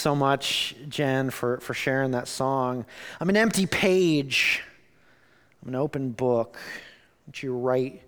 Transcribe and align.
so 0.00 0.14
much, 0.14 0.76
Jen, 0.88 1.28
for, 1.28 1.58
for 1.58 1.74
sharing 1.74 2.12
that 2.12 2.28
song. 2.28 2.86
I'm 3.18 3.28
an 3.30 3.36
empty 3.36 3.66
page. 3.66 4.62
I'm 5.60 5.70
an 5.70 5.74
open 5.74 6.10
book. 6.12 6.56
Would 7.26 7.42
you 7.42 7.52
write 7.52 8.00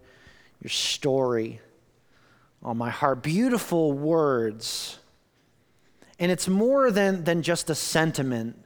your 0.62 0.70
story 0.70 1.60
on 2.62 2.78
my 2.78 2.90
heart? 2.90 3.24
Beautiful 3.24 3.90
words. 3.90 5.00
And 6.20 6.30
it's 6.30 6.46
more 6.46 6.92
than, 6.92 7.24
than 7.24 7.42
just 7.42 7.70
a 7.70 7.74
sentiment 7.74 8.56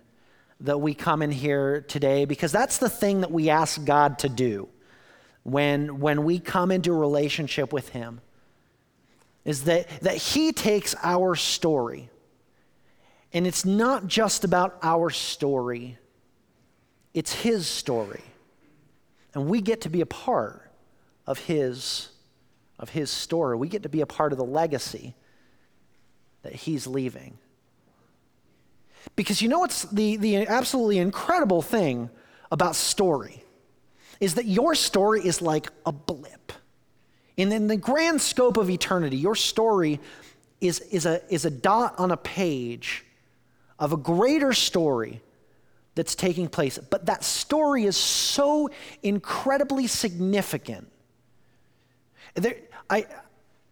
that 0.60 0.82
we 0.82 0.92
come 0.92 1.22
in 1.22 1.30
here 1.30 1.80
today 1.80 2.26
because 2.26 2.52
that's 2.52 2.76
the 2.76 2.90
thing 2.90 3.22
that 3.22 3.30
we 3.30 3.48
ask 3.48 3.82
God 3.86 4.18
to 4.18 4.28
do 4.28 4.68
when, 5.44 5.98
when 5.98 6.24
we 6.24 6.40
come 6.40 6.70
into 6.70 6.92
relationship 6.92 7.72
with 7.72 7.88
Him 7.88 8.20
is 9.46 9.64
that, 9.64 9.88
that 10.02 10.16
He 10.16 10.52
takes 10.52 10.94
our 11.02 11.34
story 11.34 12.10
and 13.34 13.48
it's 13.48 13.64
not 13.64 14.06
just 14.06 14.44
about 14.44 14.78
our 14.82 15.10
story, 15.10 15.98
it's 17.12 17.32
His 17.32 17.66
story. 17.66 18.22
And 19.34 19.48
we 19.48 19.60
get 19.60 19.80
to 19.82 19.90
be 19.90 20.00
a 20.00 20.06
part 20.06 20.70
of 21.26 21.40
His, 21.40 22.08
of 22.78 22.88
his 22.88 23.10
story. 23.10 23.56
We 23.56 23.68
get 23.68 23.82
to 23.82 23.88
be 23.88 24.00
a 24.00 24.06
part 24.06 24.30
of 24.30 24.38
the 24.38 24.44
legacy 24.44 25.14
that 26.42 26.54
He's 26.54 26.86
leaving. 26.86 27.36
Because 29.16 29.42
you 29.42 29.48
know 29.48 29.58
what's 29.58 29.82
the, 29.82 30.16
the 30.16 30.46
absolutely 30.46 30.98
incredible 30.98 31.60
thing 31.60 32.10
about 32.52 32.76
story? 32.76 33.42
Is 34.20 34.34
that 34.34 34.44
your 34.44 34.76
story 34.76 35.26
is 35.26 35.42
like 35.42 35.68
a 35.84 35.90
blip. 35.90 36.52
And 37.36 37.52
in 37.52 37.66
the 37.66 37.76
grand 37.76 38.20
scope 38.22 38.56
of 38.56 38.70
eternity, 38.70 39.16
your 39.16 39.34
story 39.34 39.98
is, 40.60 40.78
is, 40.78 41.04
a, 41.04 41.20
is 41.28 41.44
a 41.44 41.50
dot 41.50 41.96
on 41.98 42.12
a 42.12 42.16
page 42.16 43.04
of 43.78 43.92
a 43.92 43.96
greater 43.96 44.52
story 44.52 45.20
that's 45.94 46.14
taking 46.14 46.48
place. 46.48 46.78
But 46.78 47.06
that 47.06 47.24
story 47.24 47.84
is 47.84 47.96
so 47.96 48.70
incredibly 49.02 49.86
significant. 49.86 50.88
There, 52.34 52.56
I, 52.90 53.06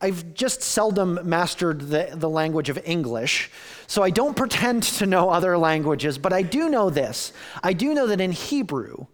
I've 0.01 0.35
just 0.35 0.63
seldom 0.63 1.19
mastered 1.25 1.81
the, 1.83 2.11
the 2.13 2.29
language 2.29 2.69
of 2.69 2.79
English, 2.85 3.51
so 3.87 4.03
I 4.03 4.11
don't 4.11 4.37
pretend 4.37 4.83
to 4.85 5.07
know 5.07 5.31
other 5.31 5.57
languages, 5.59 6.19
but 6.19 6.33
I 6.33 6.43
do 6.43 6.69
know 6.69 6.91
this. 6.91 7.33
I 7.63 7.73
do 7.73 7.95
know 7.95 8.07
that 8.09 8.21
in 8.21 8.33
Hebrew, 8.33 9.07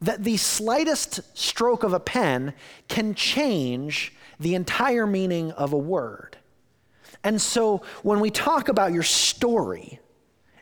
that 0.00 0.24
the 0.24 0.36
slightest 0.36 1.20
stroke 1.38 1.82
of 1.82 1.92
a 1.92 2.00
pen 2.00 2.52
can 2.88 3.14
change 3.14 4.12
the 4.40 4.54
entire 4.54 5.06
meaning 5.06 5.52
of 5.52 5.72
a 5.72 5.78
word. 5.78 6.36
And 7.22 7.40
so 7.40 7.82
when 8.02 8.20
we 8.20 8.30
talk 8.30 8.68
about 8.68 8.92
your 8.92 9.02
story, 9.02 10.00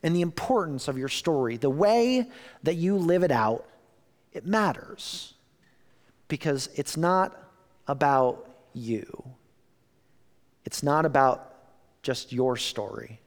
and 0.02 0.14
the 0.16 0.20
importance 0.20 0.88
of 0.88 0.98
your 0.98 1.08
story, 1.08 1.56
the 1.56 1.70
way 1.70 2.28
that 2.62 2.74
you 2.74 2.96
live 2.96 3.22
it 3.22 3.30
out, 3.30 3.66
it 4.32 4.46
matters 4.46 5.34
because 6.28 6.68
it's 6.74 6.96
not 6.96 7.38
about 7.86 8.48
you. 8.72 9.24
It's 10.64 10.82
not 10.82 11.04
about 11.04 11.54
just 12.02 12.32
your 12.32 12.56
story. 12.56 13.20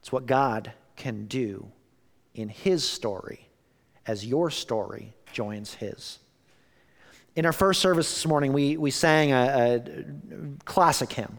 It's 0.00 0.12
what 0.12 0.26
God 0.26 0.72
can 0.96 1.26
do 1.26 1.70
in 2.34 2.48
His 2.48 2.86
story 2.86 3.48
as 4.06 4.26
your 4.26 4.50
story 4.50 5.14
joins 5.32 5.74
His. 5.74 6.18
In 7.36 7.46
our 7.46 7.52
first 7.52 7.80
service 7.80 8.12
this 8.12 8.26
morning, 8.26 8.52
we, 8.52 8.76
we 8.76 8.90
sang 8.90 9.32
a, 9.32 9.76
a 9.76 9.82
classic 10.64 11.12
hymn. 11.12 11.38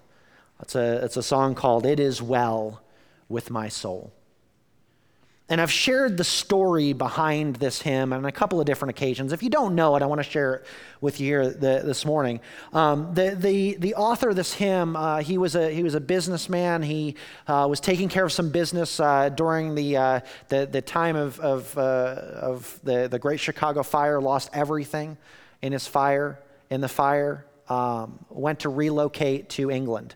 It's 0.61 0.75
a, 0.75 1.03
it's 1.03 1.17
a 1.17 1.23
song 1.23 1.53
called 1.53 1.85
It 1.85 1.99
Is 1.99 2.21
Well 2.21 2.81
with 3.27 3.49
My 3.49 3.67
Soul. 3.67 4.13
And 5.51 5.59
I've 5.59 5.69
shared 5.69 6.15
the 6.15 6.23
story 6.23 6.93
behind 6.93 7.57
this 7.57 7.81
hymn 7.81 8.13
on 8.13 8.23
a 8.23 8.31
couple 8.31 8.61
of 8.61 8.65
different 8.65 8.91
occasions. 8.91 9.33
If 9.33 9.43
you 9.43 9.49
don't 9.49 9.75
know 9.75 9.97
it, 9.97 10.01
I 10.01 10.05
want 10.05 10.19
to 10.19 10.23
share 10.23 10.53
it 10.53 10.65
with 11.01 11.19
you 11.19 11.25
here 11.25 11.49
the, 11.49 11.81
this 11.83 12.05
morning. 12.05 12.39
Um, 12.71 13.13
the, 13.13 13.35
the, 13.37 13.75
the 13.75 13.95
author 13.95 14.29
of 14.29 14.37
this 14.37 14.53
hymn, 14.53 14.95
uh, 14.95 15.17
he, 15.17 15.37
was 15.37 15.57
a, 15.57 15.69
he 15.69 15.83
was 15.83 15.93
a 15.93 15.99
businessman. 15.99 16.83
He 16.83 17.17
uh, 17.47 17.67
was 17.69 17.81
taking 17.81 18.07
care 18.07 18.23
of 18.23 18.31
some 18.31 18.49
business 18.49 18.97
uh, 19.01 19.27
during 19.27 19.75
the, 19.75 19.97
uh, 19.97 20.19
the, 20.47 20.69
the 20.71 20.81
time 20.81 21.17
of, 21.17 21.37
of, 21.41 21.77
uh, 21.77 21.81
of 21.81 22.79
the, 22.85 23.09
the 23.09 23.19
Great 23.19 23.41
Chicago 23.41 23.83
Fire, 23.83 24.21
lost 24.21 24.49
everything 24.53 25.17
in 25.61 25.73
his 25.73 25.85
fire, 25.85 26.39
in 26.69 26.79
the 26.79 26.87
fire, 26.87 27.45
um, 27.67 28.23
went 28.29 28.61
to 28.61 28.69
relocate 28.69 29.49
to 29.49 29.69
England. 29.69 30.15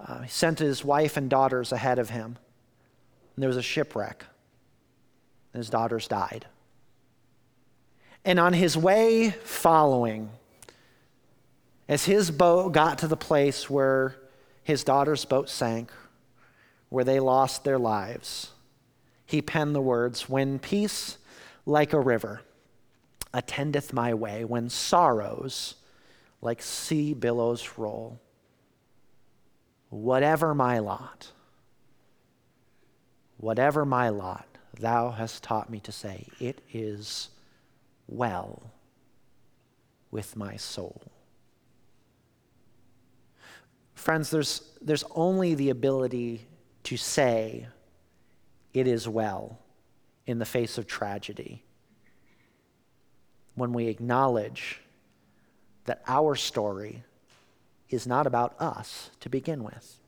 Uh, 0.00 0.22
he 0.22 0.30
sent 0.30 0.60
his 0.60 0.82
wife 0.82 1.18
and 1.18 1.28
daughters 1.28 1.72
ahead 1.72 1.98
of 1.98 2.08
him. 2.08 2.38
And 3.36 3.42
there 3.42 3.48
was 3.48 3.58
a 3.58 3.62
shipwreck 3.62 4.24
his 5.52 5.70
daughters 5.70 6.08
died. 6.08 6.46
And 8.24 8.38
on 8.38 8.52
his 8.52 8.76
way 8.76 9.30
following, 9.30 10.30
as 11.88 12.04
his 12.04 12.30
boat 12.30 12.72
got 12.72 12.98
to 12.98 13.08
the 13.08 13.16
place 13.16 13.68
where 13.68 14.16
his 14.62 14.84
daughter's 14.84 15.24
boat 15.24 15.48
sank, 15.48 15.90
where 16.88 17.04
they 17.04 17.20
lost 17.20 17.64
their 17.64 17.78
lives, 17.78 18.52
he 19.26 19.42
penned 19.42 19.74
the 19.74 19.80
words 19.80 20.28
When 20.28 20.58
peace 20.58 21.18
like 21.66 21.92
a 21.92 22.00
river 22.00 22.42
attendeth 23.34 23.92
my 23.92 24.14
way, 24.14 24.44
when 24.44 24.68
sorrows 24.68 25.74
like 26.40 26.60
sea 26.60 27.14
billows 27.14 27.70
roll, 27.76 28.20
whatever 29.88 30.54
my 30.54 30.78
lot, 30.78 31.30
whatever 33.38 33.84
my 33.84 34.08
lot, 34.08 34.51
thou 34.82 35.10
hast 35.10 35.42
taught 35.42 35.70
me 35.70 35.80
to 35.80 35.92
say, 35.92 36.26
It 36.38 36.60
is 36.72 37.30
well 38.06 38.70
with 40.10 40.36
my 40.36 40.56
soul. 40.56 41.00
Friends, 43.94 44.30
there's, 44.30 44.62
there's 44.80 45.04
only 45.14 45.54
the 45.54 45.70
ability 45.70 46.46
to 46.84 46.96
say, 46.96 47.66
It 48.74 48.86
is 48.86 49.08
well 49.08 49.58
in 50.26 50.38
the 50.38 50.44
face 50.44 50.76
of 50.76 50.86
tragedy 50.86 51.62
when 53.54 53.72
we 53.72 53.86
acknowledge 53.86 54.80
that 55.84 56.02
our 56.06 56.34
story 56.34 57.04
is 57.88 58.06
not 58.06 58.26
about 58.26 58.60
us 58.60 59.10
to 59.20 59.28
begin 59.28 59.62
with. 59.62 60.01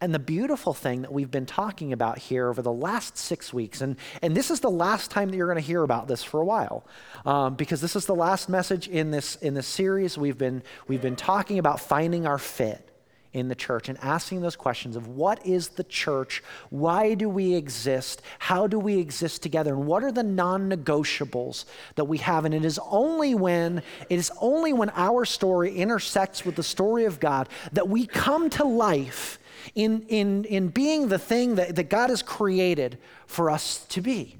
And 0.00 0.14
the 0.14 0.18
beautiful 0.18 0.74
thing 0.74 1.02
that 1.02 1.12
we've 1.12 1.30
been 1.30 1.46
talking 1.46 1.92
about 1.92 2.18
here 2.18 2.48
over 2.48 2.62
the 2.62 2.72
last 2.72 3.16
six 3.16 3.52
weeks, 3.52 3.80
and, 3.80 3.96
and 4.22 4.36
this 4.36 4.50
is 4.50 4.60
the 4.60 4.70
last 4.70 5.10
time 5.10 5.30
that 5.30 5.36
you're 5.36 5.46
going 5.46 5.56
to 5.56 5.66
hear 5.66 5.82
about 5.82 6.08
this 6.08 6.22
for 6.22 6.40
a 6.40 6.44
while, 6.44 6.86
um, 7.24 7.54
because 7.54 7.80
this 7.80 7.96
is 7.96 8.06
the 8.06 8.14
last 8.14 8.48
message 8.48 8.88
in 8.88 9.10
this, 9.10 9.36
in 9.36 9.54
this 9.54 9.66
series. 9.66 10.18
We've 10.18 10.38
been, 10.38 10.62
we've 10.88 11.02
been 11.02 11.16
talking 11.16 11.58
about 11.58 11.80
finding 11.80 12.26
our 12.26 12.38
fit 12.38 12.90
in 13.34 13.48
the 13.48 13.54
church 13.54 13.88
and 13.88 13.98
asking 14.00 14.40
those 14.40 14.56
questions 14.56 14.96
of 14.96 15.08
what 15.08 15.44
is 15.44 15.70
the 15.70 15.84
church? 15.84 16.42
Why 16.70 17.14
do 17.14 17.28
we 17.28 17.54
exist? 17.54 18.22
How 18.38 18.66
do 18.66 18.78
we 18.78 18.98
exist 18.98 19.42
together? 19.42 19.74
And 19.74 19.86
what 19.86 20.04
are 20.04 20.12
the 20.12 20.22
non-negotiables 20.22 21.64
that 21.96 22.04
we 22.04 22.18
have? 22.18 22.44
And 22.44 22.54
it 22.54 22.64
is 22.64 22.80
only 22.90 23.34
when 23.34 23.82
it 24.08 24.18
is 24.18 24.30
only 24.40 24.72
when 24.72 24.90
our 24.94 25.24
story 25.24 25.74
intersects 25.74 26.44
with 26.44 26.54
the 26.54 26.62
story 26.62 27.04
of 27.04 27.20
God 27.20 27.48
that 27.72 27.88
we 27.88 28.06
come 28.06 28.48
to 28.50 28.64
life 28.64 29.38
in, 29.74 30.02
in, 30.08 30.44
in 30.44 30.68
being 30.68 31.08
the 31.08 31.18
thing 31.18 31.56
that, 31.56 31.74
that 31.74 31.90
God 31.90 32.10
has 32.10 32.22
created 32.22 32.98
for 33.26 33.50
us 33.50 33.84
to 33.90 34.00
be. 34.00 34.36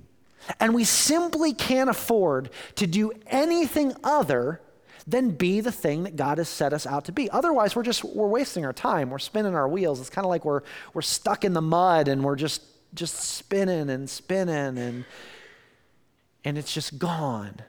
And 0.61 0.75
we 0.75 0.85
simply 0.85 1.53
can't 1.53 1.91
afford 1.91 2.51
to 2.77 2.87
do 2.87 3.13
anything 3.27 3.95
other 4.05 4.61
than 5.07 5.31
be 5.31 5.61
the 5.61 5.73
thing 5.73 6.05
that 6.05 6.17
God 6.17 6.39
has 6.39 6.49
set 6.49 6.73
us 6.73 6.87
out 6.87 7.05
to 7.07 7.13
be. 7.13 7.31
Otherwise, 7.31 7.77
we're 7.77 7.83
just 7.83 8.05
we're 8.05 8.29
wasting 8.29 8.65
our 8.65 8.73
time. 8.73 9.11
We're 9.11 9.19
spinning 9.19 9.55
our 9.55 9.69
wheels. 9.69 10.01
It's 10.01 10.11
kind 10.11 10.25
of 10.25 10.31
like 10.31 10.45
we're 10.45 10.63
we're 10.95 11.03
stuck 11.03 11.45
in 11.45 11.53
the 11.53 11.63
mud 11.63 12.09
and 12.09 12.25
we're 12.25 12.37
just 12.37 12.63
just 12.95 13.17
spinning 13.17 13.91
and 13.91 14.09
spinning 14.09 14.79
and 14.79 15.05
and 16.45 16.59
it's 16.59 16.73
just 16.73 16.99
gone. 16.99 17.61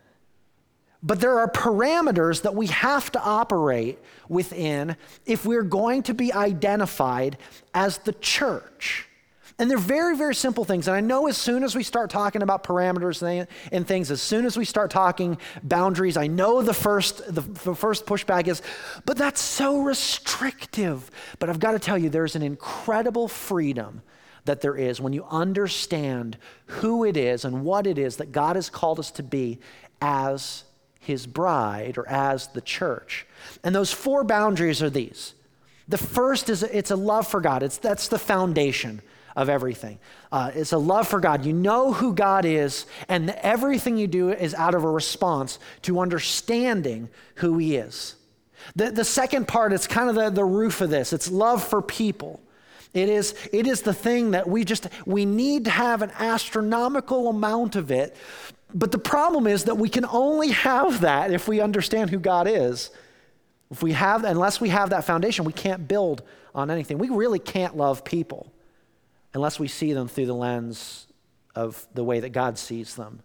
But 1.03 1.19
there 1.19 1.37
are 1.39 1.49
parameters 1.49 2.41
that 2.41 2.55
we 2.55 2.67
have 2.67 3.11
to 3.11 3.21
operate 3.21 3.99
within 4.27 4.95
if 5.25 5.45
we're 5.45 5.63
going 5.63 6.03
to 6.03 6.13
be 6.13 6.33
identified 6.33 7.37
as 7.73 7.99
the 7.99 8.13
church. 8.13 9.07
And 9.57 9.71
they're 9.71 9.77
very, 9.77 10.17
very 10.17 10.35
simple 10.35 10.65
things. 10.65 10.87
And 10.89 10.97
I 10.97 10.99
know 10.99 11.27
as 11.27 11.37
soon 11.37 11.63
as 11.63 11.75
we 11.75 11.83
start 11.83 12.09
talking 12.09 12.41
about 12.41 12.65
parameters 12.65 13.47
and 13.71 13.87
things, 13.87 14.11
as 14.11 14.21
soon 14.21 14.45
as 14.45 14.57
we 14.57 14.65
start 14.65 14.91
talking 14.91 15.37
boundaries, 15.63 16.17
I 16.17 16.27
know 16.27 16.61
the 16.61 16.73
first, 16.73 17.25
the, 17.33 17.39
the 17.41 17.73
first 17.73 18.05
pushback 18.05 18.47
is, 18.47 18.61
but 19.05 19.17
that's 19.17 19.41
so 19.41 19.81
restrictive. 19.81 21.09
But 21.39 21.49
I've 21.49 21.61
got 21.61 21.71
to 21.71 21.79
tell 21.79 21.97
you, 21.97 22.09
there's 22.09 22.35
an 22.35 22.41
incredible 22.41 23.29
freedom 23.29 24.01
that 24.43 24.59
there 24.59 24.75
is 24.75 24.99
when 24.99 25.13
you 25.13 25.25
understand 25.31 26.37
who 26.65 27.05
it 27.05 27.15
is 27.15 27.45
and 27.45 27.63
what 27.63 27.87
it 27.87 27.97
is 27.97 28.17
that 28.17 28.33
God 28.33 28.57
has 28.57 28.69
called 28.69 28.99
us 28.99 29.09
to 29.11 29.23
be 29.23 29.59
as 30.01 30.65
his 30.99 31.25
bride 31.25 31.97
or 31.97 32.07
as 32.09 32.47
the 32.47 32.61
church. 32.61 33.25
And 33.63 33.73
those 33.73 33.93
four 33.93 34.25
boundaries 34.25 34.83
are 34.83 34.89
these. 34.89 35.33
The 35.87 35.97
first 35.97 36.49
is 36.49 36.61
it's 36.61 36.91
a 36.91 36.95
love 36.95 37.27
for 37.27 37.39
God. 37.39 37.63
It's 37.63 37.77
that's 37.77 38.09
the 38.09 38.19
foundation 38.19 39.01
of 39.35 39.49
everything. 39.49 39.99
Uh, 40.31 40.51
it's 40.53 40.71
a 40.71 40.77
love 40.77 41.07
for 41.07 41.19
God. 41.19 41.45
You 41.45 41.53
know 41.53 41.91
who 41.91 42.13
God 42.13 42.45
is, 42.45 42.85
and 43.09 43.29
everything 43.29 43.97
you 43.97 44.07
do 44.07 44.31
is 44.31 44.53
out 44.53 44.75
of 44.75 44.83
a 44.83 44.89
response 44.89 45.59
to 45.83 45.99
understanding 45.99 47.09
who 47.35 47.57
He 47.57 47.75
is. 47.75 48.15
The, 48.75 48.91
the 48.91 49.03
second 49.03 49.47
part, 49.47 49.73
it's 49.73 49.87
kind 49.87 50.09
of 50.09 50.15
the, 50.15 50.29
the 50.29 50.45
roof 50.45 50.81
of 50.81 50.89
this 50.89 51.13
it's 51.13 51.29
love 51.29 51.63
for 51.63 51.81
people. 51.81 52.41
It 52.93 53.09
is, 53.09 53.35
it 53.51 53.67
is 53.67 53.81
the 53.81 53.93
thing 53.93 54.31
that 54.31 54.47
we 54.47 54.63
just, 54.63 54.87
we 55.05 55.25
need 55.25 55.65
to 55.65 55.71
have 55.71 56.01
an 56.01 56.11
astronomical 56.17 57.27
amount 57.27 57.75
of 57.75 57.91
it. 57.91 58.15
But 58.73 58.93
the 58.93 58.97
problem 58.97 59.47
is 59.47 59.65
that 59.65 59.75
we 59.75 59.89
can 59.89 60.05
only 60.05 60.51
have 60.51 61.01
that 61.01 61.31
if 61.31 61.45
we 61.45 61.59
understand 61.59 62.09
who 62.09 62.19
God 62.19 62.47
is. 62.47 62.91
If 63.69 63.83
we 63.83 63.91
have, 63.91 64.23
unless 64.23 64.61
we 64.61 64.69
have 64.69 64.91
that 64.91 65.03
foundation, 65.03 65.43
we 65.43 65.51
can't 65.51 65.89
build 65.89 66.21
on 66.53 66.71
anything. 66.71 66.97
We 66.97 67.09
really 67.09 67.39
can't 67.39 67.75
love 67.75 68.05
people 68.05 68.53
unless 69.35 69.59
we 69.59 69.67
see 69.67 69.93
them 69.93 70.07
through 70.07 70.25
the 70.25 70.33
lens 70.33 71.07
of 71.53 71.87
the 71.93 72.03
way 72.03 72.21
that 72.21 72.29
God 72.29 72.57
sees 72.57 72.95
them. 72.95 73.21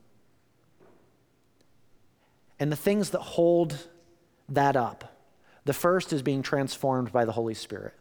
And 2.58 2.70
the 2.70 2.76
things 2.76 3.10
that 3.10 3.20
hold 3.20 3.88
that 4.50 4.76
up 4.76 5.16
the 5.64 5.72
first 5.72 6.12
is 6.12 6.22
being 6.22 6.42
transformed 6.42 7.12
by 7.12 7.24
the 7.24 7.32
Holy 7.32 7.54
Spirit. 7.54 7.94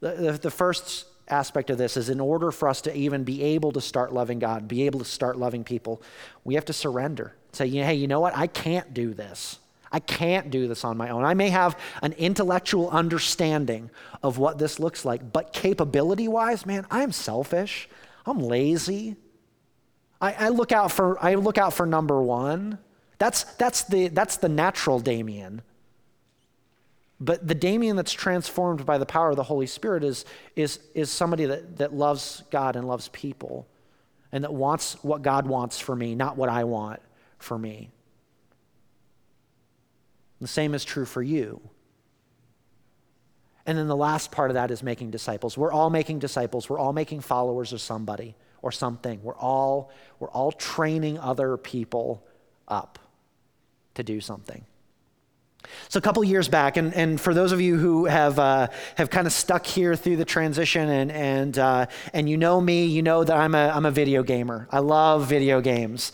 The, 0.00 0.12
the, 0.12 0.32
the, 0.32 0.50
first 0.50 1.06
aspect 1.28 1.70
of 1.70 1.78
this 1.78 1.96
is 1.96 2.08
in 2.08 2.18
order 2.18 2.50
for 2.50 2.66
us 2.66 2.80
to 2.82 2.96
even 2.96 3.24
be 3.24 3.42
able 3.42 3.72
to 3.72 3.80
start 3.80 4.12
loving 4.12 4.38
God, 4.38 4.66
be 4.66 4.84
able 4.86 4.98
to 4.98 5.04
start 5.04 5.38
loving 5.38 5.64
people, 5.64 6.02
we 6.44 6.54
have 6.54 6.64
to 6.64 6.72
surrender. 6.72 7.34
Say, 7.52 7.68
hey, 7.68 7.94
you 7.94 8.08
know 8.08 8.20
what? 8.20 8.36
I 8.36 8.46
can't 8.48 8.94
do 8.94 9.14
this. 9.14 9.58
I 9.92 10.00
can't 10.00 10.50
do 10.50 10.66
this 10.66 10.84
on 10.84 10.96
my 10.96 11.10
own. 11.10 11.24
I 11.24 11.34
may 11.34 11.50
have 11.50 11.78
an 12.02 12.12
intellectual 12.14 12.90
understanding 12.90 13.90
of 14.22 14.38
what 14.38 14.58
this 14.58 14.80
looks 14.80 15.04
like, 15.04 15.32
but 15.32 15.52
capability 15.52 16.26
wise, 16.28 16.64
man, 16.64 16.86
I'm 16.90 17.12
selfish. 17.12 17.88
I'm 18.24 18.40
lazy. 18.40 19.16
I, 20.20 20.32
I, 20.32 20.48
look 20.48 20.72
out 20.72 20.90
for 20.90 21.22
I 21.22 21.34
look 21.34 21.58
out 21.58 21.74
for 21.74 21.84
number 21.84 22.22
one. 22.22 22.78
That's 23.18 23.44
that's 23.54 23.84
the 23.84 24.08
that's 24.08 24.38
the 24.38 24.48
natural 24.48 24.98
Damien. 24.98 25.62
But 27.22 27.46
the 27.46 27.54
Damien 27.54 27.94
that's 27.94 28.12
transformed 28.12 28.84
by 28.84 28.98
the 28.98 29.06
power 29.06 29.30
of 29.30 29.36
the 29.36 29.44
Holy 29.44 29.68
Spirit 29.68 30.02
is, 30.02 30.24
is, 30.56 30.80
is 30.92 31.08
somebody 31.08 31.44
that, 31.44 31.76
that 31.76 31.94
loves 31.94 32.42
God 32.50 32.74
and 32.74 32.88
loves 32.88 33.06
people 33.08 33.68
and 34.32 34.42
that 34.42 34.52
wants 34.52 34.94
what 35.04 35.22
God 35.22 35.46
wants 35.46 35.78
for 35.78 35.94
me, 35.94 36.16
not 36.16 36.36
what 36.36 36.48
I 36.48 36.64
want 36.64 37.00
for 37.38 37.56
me. 37.56 37.92
The 40.42 40.48
same 40.48 40.74
is 40.74 40.84
true 40.84 41.04
for 41.04 41.22
you. 41.22 41.60
And 43.64 43.78
then 43.78 43.86
the 43.86 43.96
last 43.96 44.32
part 44.32 44.50
of 44.50 44.54
that 44.54 44.72
is 44.72 44.82
making 44.82 45.12
disciples. 45.12 45.56
We're 45.56 45.70
all 45.70 45.88
making 45.88 46.18
disciples. 46.18 46.68
We're 46.68 46.80
all 46.80 46.92
making 46.92 47.20
followers 47.20 47.72
of 47.72 47.80
somebody 47.80 48.34
or 48.60 48.72
something. 48.72 49.22
We're 49.22 49.36
all, 49.36 49.92
we're 50.18 50.30
all 50.30 50.50
training 50.50 51.16
other 51.16 51.56
people 51.56 52.26
up 52.66 52.98
to 53.94 54.02
do 54.02 54.20
something. 54.20 54.64
So 55.88 55.98
a 55.98 56.00
couple 56.00 56.22
years 56.24 56.48
back, 56.48 56.76
and, 56.76 56.94
and 56.94 57.20
for 57.20 57.34
those 57.34 57.52
of 57.52 57.60
you 57.60 57.78
who 57.78 58.06
have 58.06 58.38
uh, 58.38 58.68
have 58.96 59.10
kind 59.10 59.26
of 59.26 59.32
stuck 59.32 59.66
here 59.66 59.94
through 59.94 60.16
the 60.16 60.24
transition, 60.24 60.88
and 60.88 61.12
and 61.12 61.58
uh, 61.58 61.86
and 62.12 62.28
you 62.28 62.36
know 62.36 62.60
me, 62.60 62.86
you 62.86 63.02
know 63.02 63.24
that 63.24 63.36
I'm 63.36 63.54
a 63.54 63.68
I'm 63.68 63.86
a 63.86 63.90
video 63.90 64.22
gamer. 64.22 64.68
I 64.70 64.78
love 64.80 65.28
video 65.28 65.60
games. 65.60 66.12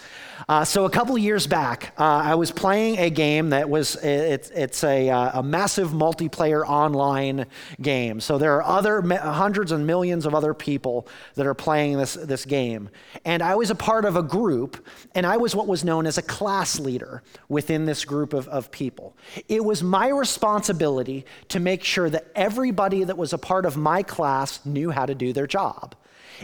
Uh, 0.48 0.64
so 0.64 0.84
a 0.84 0.90
couple 0.90 1.18
years 1.18 1.46
back, 1.46 1.92
uh, 1.98 2.04
I 2.04 2.34
was 2.36 2.52
playing 2.52 2.98
a 2.98 3.10
game 3.10 3.50
that 3.50 3.68
was 3.68 3.96
it's 3.96 4.50
it's 4.50 4.84
a 4.84 5.10
uh, 5.10 5.40
a 5.40 5.42
massive 5.42 5.90
multiplayer 5.90 6.64
online 6.66 7.46
game. 7.80 8.20
So 8.20 8.38
there 8.38 8.54
are 8.56 8.62
other 8.62 9.02
hundreds 9.02 9.72
and 9.72 9.86
millions 9.86 10.26
of 10.26 10.34
other 10.34 10.54
people 10.54 11.08
that 11.34 11.46
are 11.46 11.54
playing 11.54 11.98
this 11.98 12.14
this 12.14 12.44
game, 12.44 12.90
and 13.24 13.42
I 13.42 13.56
was 13.56 13.70
a 13.70 13.74
part 13.74 14.04
of 14.04 14.16
a 14.16 14.22
group, 14.22 14.84
and 15.14 15.26
I 15.26 15.36
was 15.36 15.56
what 15.56 15.66
was 15.66 15.84
known 15.84 16.06
as 16.06 16.18
a 16.18 16.22
class 16.22 16.78
leader 16.78 17.22
within 17.48 17.86
this 17.86 18.04
group 18.04 18.32
of, 18.32 18.46
of 18.48 18.70
people. 18.70 19.16
It 19.48 19.64
was 19.64 19.82
my 19.82 20.08
responsibility 20.08 21.24
to 21.48 21.60
make 21.60 21.84
sure 21.84 22.10
that 22.10 22.28
everybody 22.34 23.04
that 23.04 23.18
was 23.18 23.32
a 23.32 23.38
part 23.38 23.66
of 23.66 23.76
my 23.76 24.02
class 24.02 24.64
knew 24.64 24.90
how 24.90 25.06
to 25.06 25.14
do 25.14 25.32
their 25.32 25.46
job. 25.46 25.94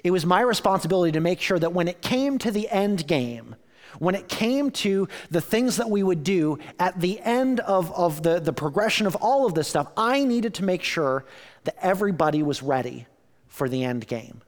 It 0.02 0.10
was 0.10 0.26
my 0.26 0.40
responsibility 0.40 1.12
to 1.12 1.20
make 1.20 1.40
sure 1.40 1.58
that 1.58 1.72
when 1.72 1.88
it 1.88 2.02
came 2.02 2.38
to 2.38 2.50
the 2.50 2.68
end 2.68 3.06
game, 3.06 3.56
when 3.98 4.14
it 4.14 4.28
came 4.28 4.70
to 4.72 5.08
the 5.30 5.40
things 5.40 5.76
that 5.76 5.88
we 5.88 6.02
would 6.02 6.24
do 6.24 6.58
at 6.78 7.00
the 7.00 7.20
end 7.20 7.60
of, 7.60 7.92
of 7.92 8.22
the, 8.22 8.40
the 8.40 8.52
progression 8.52 9.06
of 9.06 9.16
all 9.16 9.46
of 9.46 9.54
this 9.54 9.68
stuff, 9.68 9.88
I 9.96 10.24
needed 10.24 10.54
to 10.54 10.64
make 10.64 10.82
sure 10.82 11.24
that 11.64 11.76
everybody 11.80 12.42
was 12.42 12.62
ready 12.62 13.06
for 13.46 13.68
the 13.68 13.84
end 13.84 14.06
game. 14.06 14.42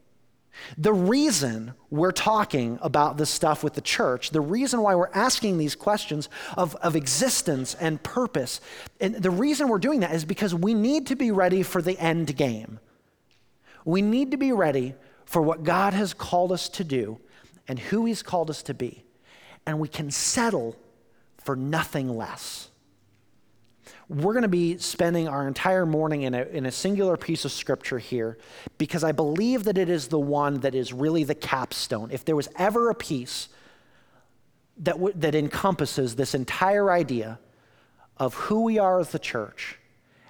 The 0.78 0.92
reason 0.92 1.74
we're 1.90 2.12
talking 2.12 2.78
about 2.82 3.16
this 3.16 3.30
stuff 3.30 3.62
with 3.62 3.74
the 3.74 3.80
church, 3.80 4.30
the 4.30 4.40
reason 4.40 4.82
why 4.82 4.94
we're 4.94 5.10
asking 5.12 5.58
these 5.58 5.74
questions 5.74 6.28
of, 6.56 6.74
of 6.76 6.96
existence 6.96 7.74
and 7.74 8.02
purpose, 8.02 8.60
and 9.00 9.14
the 9.14 9.30
reason 9.30 9.68
we're 9.68 9.78
doing 9.78 10.00
that 10.00 10.14
is 10.14 10.24
because 10.24 10.54
we 10.54 10.74
need 10.74 11.06
to 11.08 11.16
be 11.16 11.30
ready 11.30 11.62
for 11.62 11.80
the 11.80 11.98
end 11.98 12.36
game. 12.36 12.80
We 13.84 14.02
need 14.02 14.32
to 14.32 14.36
be 14.36 14.52
ready 14.52 14.94
for 15.24 15.42
what 15.42 15.62
God 15.62 15.92
has 15.92 16.12
called 16.14 16.52
us 16.52 16.68
to 16.70 16.84
do 16.84 17.18
and 17.68 17.78
who 17.78 18.04
He's 18.04 18.22
called 18.22 18.50
us 18.50 18.62
to 18.64 18.74
be. 18.74 19.04
And 19.66 19.78
we 19.78 19.88
can 19.88 20.10
settle 20.10 20.76
for 21.38 21.56
nothing 21.56 22.16
less 22.16 22.70
we're 24.08 24.32
going 24.32 24.42
to 24.42 24.48
be 24.48 24.78
spending 24.78 25.26
our 25.26 25.48
entire 25.48 25.84
morning 25.84 26.22
in 26.22 26.34
a, 26.34 26.42
in 26.42 26.66
a 26.66 26.70
singular 26.70 27.16
piece 27.16 27.44
of 27.44 27.50
scripture 27.50 27.98
here 27.98 28.38
because 28.78 29.02
I 29.02 29.12
believe 29.12 29.64
that 29.64 29.78
it 29.78 29.88
is 29.88 30.08
the 30.08 30.18
one 30.18 30.60
that 30.60 30.74
is 30.74 30.92
really 30.92 31.24
the 31.24 31.34
capstone. 31.34 32.10
If 32.12 32.24
there 32.24 32.36
was 32.36 32.48
ever 32.56 32.88
a 32.90 32.94
piece 32.94 33.48
that, 34.78 34.94
w- 34.94 35.14
that 35.16 35.34
encompasses 35.34 36.14
this 36.14 36.34
entire 36.34 36.90
idea 36.90 37.40
of 38.16 38.34
who 38.34 38.62
we 38.62 38.78
are 38.78 39.00
as 39.00 39.10
the 39.10 39.18
church 39.18 39.78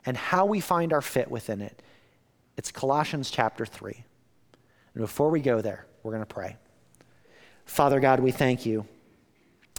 and 0.06 0.16
how 0.16 0.46
we 0.46 0.60
find 0.60 0.92
our 0.94 1.02
fit 1.02 1.30
within 1.30 1.60
it, 1.60 1.82
it's 2.56 2.72
Colossians 2.72 3.30
chapter 3.30 3.66
3. 3.66 3.92
And 4.94 5.02
before 5.02 5.28
we 5.28 5.40
go 5.40 5.60
there, 5.60 5.86
we're 6.02 6.12
going 6.12 6.24
to 6.24 6.34
pray. 6.34 6.56
Father 7.66 8.00
God, 8.00 8.20
we 8.20 8.30
thank 8.30 8.64
you 8.64 8.86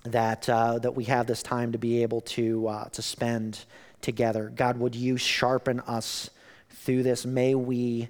that, 0.04 0.48
uh, 0.48 0.78
that 0.80 0.96
we 0.96 1.06
have 1.06 1.26
this 1.26 1.42
time 1.42 1.72
to 1.72 1.80
be 1.80 2.04
able 2.04 2.22
to, 2.22 2.68
uh, 2.68 2.86
to 2.90 3.02
spend 3.02 3.66
together. 4.02 4.52
God, 4.54 4.78
would 4.78 4.96
you 4.96 5.18
sharpen 5.18 5.80
us 5.82 6.30
through 6.70 7.04
this? 7.04 7.26
May 7.26 7.56
we 7.56 8.10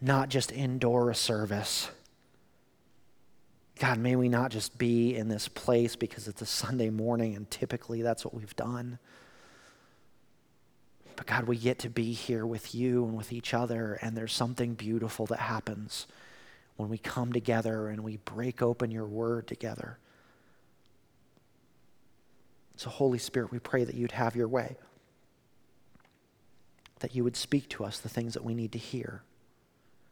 not 0.00 0.28
just 0.28 0.52
endure 0.52 1.10
a 1.10 1.14
service. 1.14 1.90
God, 3.78 3.98
may 3.98 4.16
we 4.16 4.28
not 4.28 4.50
just 4.50 4.76
be 4.76 5.14
in 5.14 5.28
this 5.28 5.48
place 5.48 5.96
because 5.96 6.28
it's 6.28 6.42
a 6.42 6.46
Sunday 6.46 6.90
morning 6.90 7.36
and 7.36 7.50
typically 7.50 8.02
that's 8.02 8.24
what 8.24 8.34
we've 8.34 8.56
done. 8.56 8.98
But 11.16 11.26
God, 11.26 11.44
we 11.44 11.56
get 11.56 11.80
to 11.80 11.90
be 11.90 12.12
here 12.12 12.46
with 12.46 12.74
you 12.74 13.04
and 13.04 13.16
with 13.16 13.32
each 13.32 13.52
other, 13.52 13.98
and 14.02 14.16
there's 14.16 14.32
something 14.32 14.74
beautiful 14.74 15.26
that 15.26 15.40
happens 15.40 16.06
when 16.76 16.88
we 16.88 16.96
come 16.96 17.32
together 17.32 17.88
and 17.88 18.04
we 18.04 18.18
break 18.18 18.62
open 18.62 18.92
your 18.92 19.04
word 19.04 19.48
together. 19.48 19.98
So, 22.76 22.88
Holy 22.88 23.18
Spirit, 23.18 23.50
we 23.50 23.58
pray 23.58 23.82
that 23.82 23.96
you'd 23.96 24.12
have 24.12 24.36
your 24.36 24.46
way 24.46 24.76
that 27.00 27.14
you 27.14 27.24
would 27.24 27.36
speak 27.36 27.68
to 27.70 27.84
us 27.84 27.98
the 27.98 28.08
things 28.08 28.34
that 28.34 28.44
we 28.44 28.54
need 28.54 28.72
to 28.72 28.78
hear. 28.78 29.22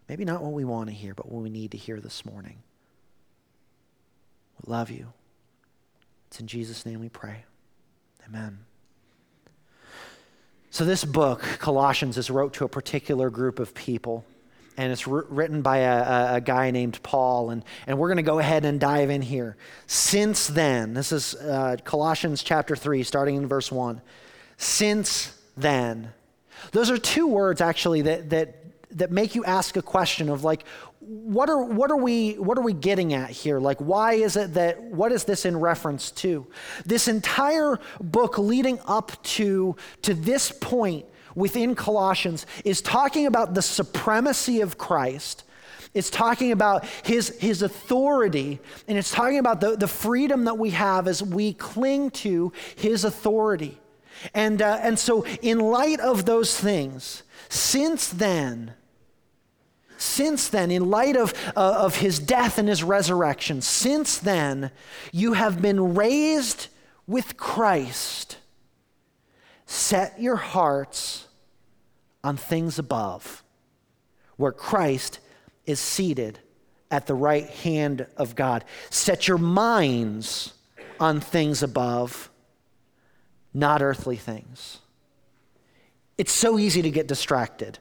Maybe 0.09 0.25
not 0.25 0.43
what 0.43 0.53
we 0.53 0.65
want 0.65 0.89
to 0.89 0.95
hear, 0.95 1.15
but 1.15 1.31
what 1.31 1.43
we 1.43 1.51
need 1.51 1.73
to 1.73 1.79
hear 1.79 2.01
this 2.01 2.25
morning. 2.25 2.59
We 4.63 4.73
love 4.73 4.91
you. 4.91 5.13
It's 6.29 6.41
in 6.41 6.47
Jesus' 6.47 6.87
name 6.87 7.01
we 7.01 7.09
pray. 7.09 7.45
Amen. 8.27 8.59
So, 10.71 10.85
this 10.85 11.05
book, 11.05 11.41
Colossians, 11.59 12.19
is 12.19 12.29
wrote 12.29 12.55
to 12.55 12.65
a 12.65 12.69
particular 12.69 13.31
group 13.31 13.59
of 13.59 13.75
people, 13.75 14.25
and 14.77 14.93
it's 14.93 15.07
written 15.07 15.63
by 15.63 15.79
a, 15.79 16.35
a, 16.35 16.41
guy 16.41 16.71
named 16.71 17.03
Paul. 17.03 17.51
And, 17.51 17.65
and 17.87 17.99
we're 17.99 18.09
going 18.09 18.19
to 18.19 18.23
go 18.23 18.39
ahead 18.39 18.67
and 18.67 18.79
dive 18.79 19.09
in 19.09 19.23
here. 19.23 19.57
Since 19.87 20.49
then, 20.49 20.93
this 20.93 21.13
is 21.13 21.35
uh, 21.35 21.77
Colossians 21.85 22.43
chapter 22.43 22.77
3, 22.77 23.03
starting 23.05 23.37
in 23.37 23.47
verse 23.47 23.73
1. 23.73 24.03
Since 24.59 25.41
then, 25.57 26.13
those 26.73 26.91
are 26.91 26.99
two 26.99 27.27
words 27.27 27.61
actually 27.61 28.03
that, 28.03 28.31
that, 28.31 28.65
that 28.93 29.11
make 29.11 29.35
you 29.35 29.45
ask 29.45 29.77
a 29.77 29.83
question 29.83 30.29
of 30.29 30.45
like, 30.45 30.65
what 31.01 31.49
are, 31.49 31.63
what, 31.63 31.91
are 31.91 31.97
we, 31.97 32.35
what 32.35 32.59
are 32.59 32.63
we 32.63 32.73
getting 32.73 33.15
at 33.15 33.31
here? 33.31 33.61
Like, 33.61 33.79
why 33.79 34.15
is 34.15 34.37
it 34.37 34.55
that, 34.55 34.83
what 34.83 35.13
is 35.13 35.25
this 35.25 35.45
in 35.45 35.59
reference 35.59 36.11
to? 36.13 36.47
This 36.85 37.07
entire 37.07 37.79
book 38.01 38.39
leading 38.39 38.81
up 38.87 39.23
to, 39.23 39.77
to 40.03 40.15
this 40.15 40.51
point 40.51 41.07
within 41.37 41.77
Colossians 41.77 42.47
is 42.65 42.81
talking 42.81 43.27
about 43.27 43.55
the 43.55 43.63
supremacy 43.63 44.63
of 44.63 44.79
Christ. 44.79 45.45
It's 45.95 46.11
talking 46.11 46.51
about 46.53 46.85
his, 47.05 47.39
his 47.39 47.63
authority, 47.63 48.59
and 48.89 48.99
it's 48.99 49.11
talking 49.11 49.39
about 49.39 49.61
the, 49.61 49.77
the 49.77 49.89
freedom 49.89 50.45
that 50.45 50.59
we 50.59 50.71
have 50.71 51.07
as 51.07 51.23
we 51.23 51.53
cling 51.55 52.11
to 52.11 52.53
his 52.75 53.05
authority. 53.05 53.79
And, 54.35 54.63
uh, 54.63 54.79
and 54.83 54.99
so, 54.99 55.25
in 55.43 55.59
light 55.59 56.01
of 56.01 56.25
those 56.25 56.59
things, 56.59 57.23
since 57.49 58.09
then, 58.09 58.75
since 59.99 60.49
then, 60.49 60.71
in 60.71 60.91
light 60.91 61.17
of, 61.17 61.33
uh, 61.57 61.77
of 61.79 61.97
his 61.97 62.19
death 62.19 62.59
and 62.59 62.69
his 62.69 62.83
resurrection, 62.83 63.61
since 63.63 64.19
then, 64.19 64.71
you 65.13 65.33
have 65.35 65.63
been 65.63 65.95
raised 65.95 66.69
with 67.07 67.37
Christ. 67.37 68.39
Set 69.67 70.21
your 70.21 70.37
hearts 70.37 71.27
on 72.23 72.37
things 72.37 72.79
above, 72.79 73.43
where 74.37 74.53
Christ 74.53 75.21
is 75.65 75.81
seated 75.81 76.41
at 76.91 77.07
the 77.07 77.15
right 77.15 77.49
hand 77.49 78.07
of 78.17 78.35
God. 78.35 78.65
Set 78.91 79.27
your 79.27 79.39
minds 79.39 80.55
on 81.01 81.21
things 81.21 81.63
above, 81.63 82.31
not 83.57 83.83
earthly 83.83 84.17
things. 84.17 84.79
It's 86.19 86.33
so 86.33 86.59
easy 86.59 86.83
to 86.83 86.91
get 86.91 87.07
distracted. 87.07 87.79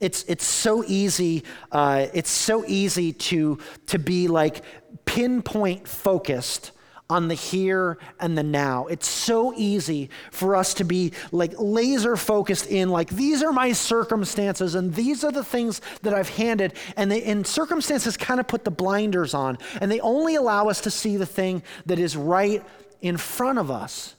It's, 0.00 0.22
it's 0.24 0.44
so 0.44 0.84
easy, 0.86 1.44
uh, 1.72 2.06
it's 2.14 2.30
so 2.30 2.64
easy 2.66 3.12
to, 3.12 3.58
to 3.88 3.98
be 3.98 4.28
like 4.28 4.62
pinpoint 5.04 5.86
focused 5.88 6.72
on 7.10 7.28
the 7.28 7.34
here 7.34 7.98
and 8.20 8.38
the 8.38 8.42
now. 8.42 8.86
It's 8.86 9.08
so 9.08 9.52
easy 9.56 10.08
for 10.30 10.56
us 10.56 10.74
to 10.74 10.84
be 10.84 11.12
like 11.32 11.52
laser 11.58 12.16
focused 12.16 12.66
in 12.68 12.88
like 12.88 13.10
these 13.10 13.42
are 13.42 13.52
my 13.52 13.72
circumstances 13.72 14.76
and 14.76 14.94
these 14.94 15.24
are 15.24 15.32
the 15.32 15.42
things 15.42 15.80
that 16.02 16.14
I've 16.14 16.28
handed 16.28 16.74
and 16.96 17.10
they 17.10 17.24
and 17.24 17.44
circumstances 17.44 18.16
kind 18.16 18.38
of 18.38 18.46
put 18.46 18.64
the 18.64 18.70
blinders 18.70 19.34
on 19.34 19.58
and 19.80 19.90
they 19.90 19.98
only 20.00 20.36
allow 20.36 20.68
us 20.68 20.80
to 20.82 20.90
see 20.90 21.16
the 21.16 21.26
thing 21.26 21.64
that 21.86 21.98
is 21.98 22.16
right 22.16 22.64
in 23.02 23.16
front 23.16 23.58
of 23.58 23.70
us. 23.70 24.14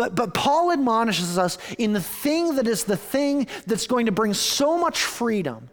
But, 0.00 0.14
but 0.14 0.32
Paul 0.32 0.72
admonishes 0.72 1.36
us 1.36 1.58
in 1.76 1.92
the 1.92 2.00
thing 2.00 2.54
that 2.54 2.66
is 2.66 2.84
the 2.84 2.96
thing 2.96 3.46
that's 3.66 3.86
going 3.86 4.06
to 4.06 4.12
bring 4.12 4.32
so 4.32 4.78
much 4.78 5.02
freedom 5.04 5.68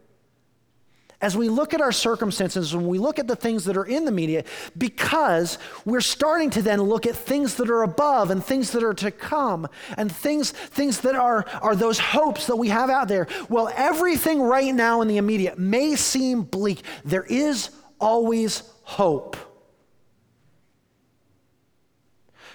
as 1.21 1.37
we 1.37 1.47
look 1.47 1.73
at 1.73 1.79
our 1.79 1.93
circumstances, 1.93 2.75
when 2.75 2.87
we 2.89 2.99
look 2.99 3.19
at 3.19 3.27
the 3.27 3.37
things 3.37 3.63
that 3.63 3.77
are 3.77 3.85
in 3.85 4.03
the 4.03 4.11
media, 4.11 4.43
because 4.77 5.57
we're 5.85 6.01
starting 6.01 6.49
to 6.49 6.61
then 6.61 6.81
look 6.81 7.05
at 7.05 7.15
things 7.15 7.55
that 7.55 7.69
are 7.69 7.83
above 7.83 8.29
and 8.29 8.43
things 8.43 8.71
that 8.71 8.83
are 8.83 8.93
to 8.95 9.11
come 9.11 9.65
and 9.95 10.11
things, 10.11 10.51
things 10.51 10.99
that 10.99 11.15
are, 11.15 11.45
are 11.61 11.77
those 11.77 11.97
hopes 11.97 12.47
that 12.47 12.57
we 12.57 12.67
have 12.67 12.89
out 12.89 13.07
there. 13.07 13.29
Well, 13.47 13.71
everything 13.77 14.41
right 14.41 14.75
now 14.75 14.99
in 14.99 15.07
the 15.07 15.15
immediate 15.15 15.57
may 15.57 15.95
seem 15.95 16.41
bleak. 16.41 16.81
There 17.05 17.23
is 17.23 17.69
always 17.97 18.63
hope. 18.83 19.37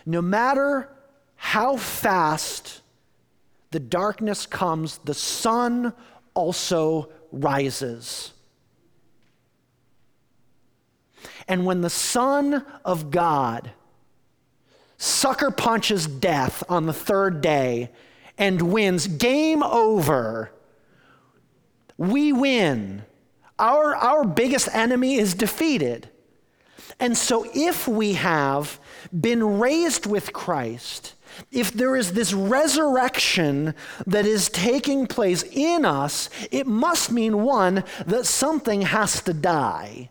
No 0.05 0.21
matter 0.21 0.91
how 1.45 1.77
fast 1.77 2.83
the 3.73 3.81
darkness 3.81 4.47
comes, 4.47 4.99
the 4.99 5.13
sun 5.13 5.93
also 6.35 7.11
rises. 7.33 8.33
And 11.49 11.67
when 11.67 11.81
the 11.81 11.91
Son 11.91 12.65
of 12.85 13.11
God 13.11 13.73
sucker 14.99 15.51
punches 15.51 16.07
death 16.07 16.63
on 16.69 16.87
the 16.87 16.93
third 16.93 17.41
day 17.41 17.91
and 18.39 18.63
wins, 18.73 19.09
game 19.09 19.65
over, 19.65 20.53
we 21.99 22.33
win. 22.33 23.03
Our, 23.59 23.97
our 23.97 24.25
biggest 24.25 24.69
enemy 24.73 25.17
is 25.17 25.35
defeated. 25.35 26.09
And 27.01 27.17
so, 27.17 27.45
if 27.53 27.89
we 27.89 28.13
have 28.13 28.79
been 29.13 29.59
raised 29.59 30.07
with 30.07 30.33
Christ, 30.33 31.15
if 31.51 31.73
there 31.73 31.97
is 31.97 32.12
this 32.12 32.33
resurrection 32.33 33.75
that 34.07 34.27
is 34.27 34.49
taking 34.49 35.07
place 35.07 35.43
in 35.43 35.85
us, 35.85 36.31
it 36.51 36.67
must 36.67 37.11
mean 37.11 37.43
one, 37.43 37.85
that 38.07 38.27
something 38.27 38.83
has 38.83 39.23
to 39.23 39.33
die. 39.33 40.11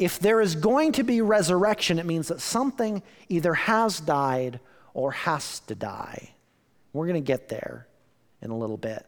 if 0.00 0.18
there 0.18 0.40
is 0.40 0.54
going 0.54 0.92
to 0.92 1.04
be 1.04 1.20
resurrection, 1.20 1.98
it 1.98 2.06
means 2.06 2.28
that 2.28 2.40
something 2.40 3.02
either 3.28 3.52
has 3.52 4.00
died 4.00 4.58
or 4.94 5.12
has 5.12 5.60
to 5.60 5.74
die. 5.74 6.30
We're 6.94 7.06
going 7.06 7.22
to 7.22 7.26
get 7.26 7.50
there 7.50 7.86
in 8.40 8.50
a 8.50 8.56
little 8.56 8.78
bit. 8.78 9.04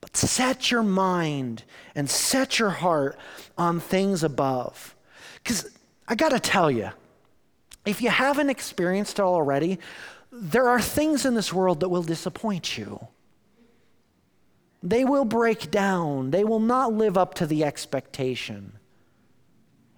But 0.00 0.16
set 0.16 0.70
your 0.70 0.84
mind 0.84 1.64
and 1.96 2.08
set 2.08 2.60
your 2.60 2.70
heart 2.70 3.18
on 3.58 3.80
things 3.80 4.22
above. 4.22 4.94
Because 5.42 5.68
I 6.06 6.14
got 6.14 6.28
to 6.28 6.38
tell 6.38 6.70
you, 6.70 6.90
if 7.84 8.00
you 8.00 8.10
haven't 8.10 8.50
experienced 8.50 9.18
it 9.18 9.22
already, 9.22 9.78
there 10.30 10.68
are 10.68 10.80
things 10.80 11.26
in 11.26 11.34
this 11.34 11.52
world 11.52 11.80
that 11.80 11.88
will 11.88 12.02
disappoint 12.02 12.78
you. 12.78 13.08
They 14.82 15.04
will 15.04 15.24
break 15.24 15.70
down, 15.70 16.30
they 16.30 16.44
will 16.44 16.60
not 16.60 16.92
live 16.92 17.16
up 17.16 17.34
to 17.34 17.46
the 17.46 17.64
expectation. 17.64 18.72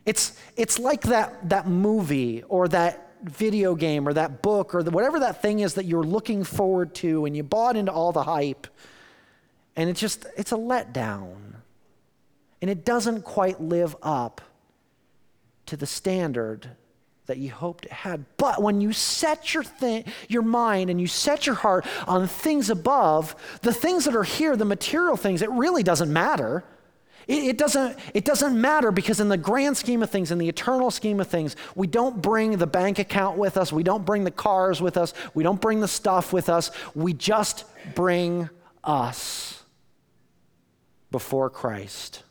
It's, 0.05 0.39
it's 0.57 0.79
like 0.79 1.03
that, 1.03 1.49
that 1.49 1.67
movie 1.67 2.43
or 2.43 2.69
that 2.69 3.05
video 3.23 3.75
game 3.75 4.07
or 4.07 4.13
that 4.13 4.43
book 4.43 4.75
or 4.75 4.83
the, 4.83 4.91
whatever 4.91 5.21
that 5.21 5.41
thing 5.41 5.61
is 5.61 5.75
that 5.75 5.87
you're 5.87 6.03
looking 6.05 6.45
forward 6.45 6.95
to 6.97 7.25
and 7.25 7.35
you 7.35 7.43
bought 7.43 7.77
into 7.77 7.91
all 7.91 8.13
the 8.13 8.23
hype 8.23 8.67
and 9.77 9.89
it's 9.89 10.01
just 10.01 10.27
it's 10.37 10.53
a 10.53 10.57
letdown 10.57 11.37
and 12.61 12.71
it 12.71 12.85
doesn't 12.85 13.23
quite 13.23 13.61
live 13.61 13.97
up 14.03 14.41
to 15.67 15.77
the 15.77 15.87
standard 15.87 16.71
that 17.27 17.39
you 17.39 17.51
hoped 17.51 17.87
it 17.87 17.93
had 17.93 18.25
but 18.37 18.63
when 18.63 18.81
you 18.81 18.93
set 18.93 19.55
your 19.55 19.65
your 20.29 20.43
mind 20.43 20.91
and 20.91 21.01
you 21.01 21.07
set 21.07 21.47
your 21.47 21.55
heart 21.55 21.87
on 22.07 22.27
things 22.27 22.71
above 22.71 23.35
the 23.63 23.73
things 23.73 24.05
that 24.05 24.15
are 24.15 24.25
here 24.25 24.57
the 24.57 24.65
material 24.65 25.17
things 25.17 25.43
it 25.43 25.51
really 25.51 25.83
doesn't 25.83 26.13
matter 26.13 26.65
it, 27.27 27.45
it, 27.45 27.59
doesn't, 27.59 27.99
it 28.13 28.25
doesn't 28.25 28.61
matter 28.61 28.91
because, 28.91 29.21
in 29.21 29.29
the 29.29 29.37
grand 29.37 29.77
scheme 29.77 30.03
of 30.03 30.11
things, 30.11 30.31
in 30.31 30.39
the 30.39 30.49
eternal 30.49 30.91
scheme 30.91 31.21
of 31.21 31.29
things, 31.29 31.57
we 31.75 31.87
don't 31.87 32.21
bring 32.21 32.59
the 32.59 32.67
bank 32.67 32.99
account 32.99 33.39
with 33.39 33.57
us. 33.57 33.73
We 33.73 33.83
don't 33.83 34.05
bring 34.05 34.25
the 34.25 34.31
cars 34.31 34.83
with 34.83 34.97
us. 34.97 35.15
We 35.33 35.43
don't 35.43 35.61
bring 35.61 35.81
the 35.81 35.89
stuff 35.89 36.33
with 36.33 36.49
us. 36.49 36.71
We 36.95 37.15
just 37.15 37.65
bring 37.95 38.51
us 38.83 39.63
before 41.11 41.49
Christ. 41.49 42.23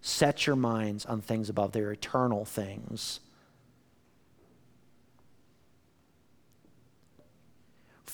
Set 0.00 0.46
your 0.46 0.56
minds 0.56 1.06
on 1.06 1.20
things 1.20 1.48
above, 1.48 1.72
they're 1.72 1.92
eternal 1.92 2.44
things. 2.44 3.20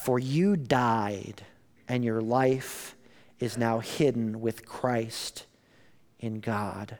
For 0.04 0.18
you 0.18 0.54
died, 0.54 1.46
and 1.88 2.04
your 2.04 2.20
life 2.20 2.94
is 3.40 3.56
now 3.56 3.78
hidden 3.78 4.42
with 4.42 4.66
Christ 4.66 5.46
in 6.20 6.40
God. 6.40 6.98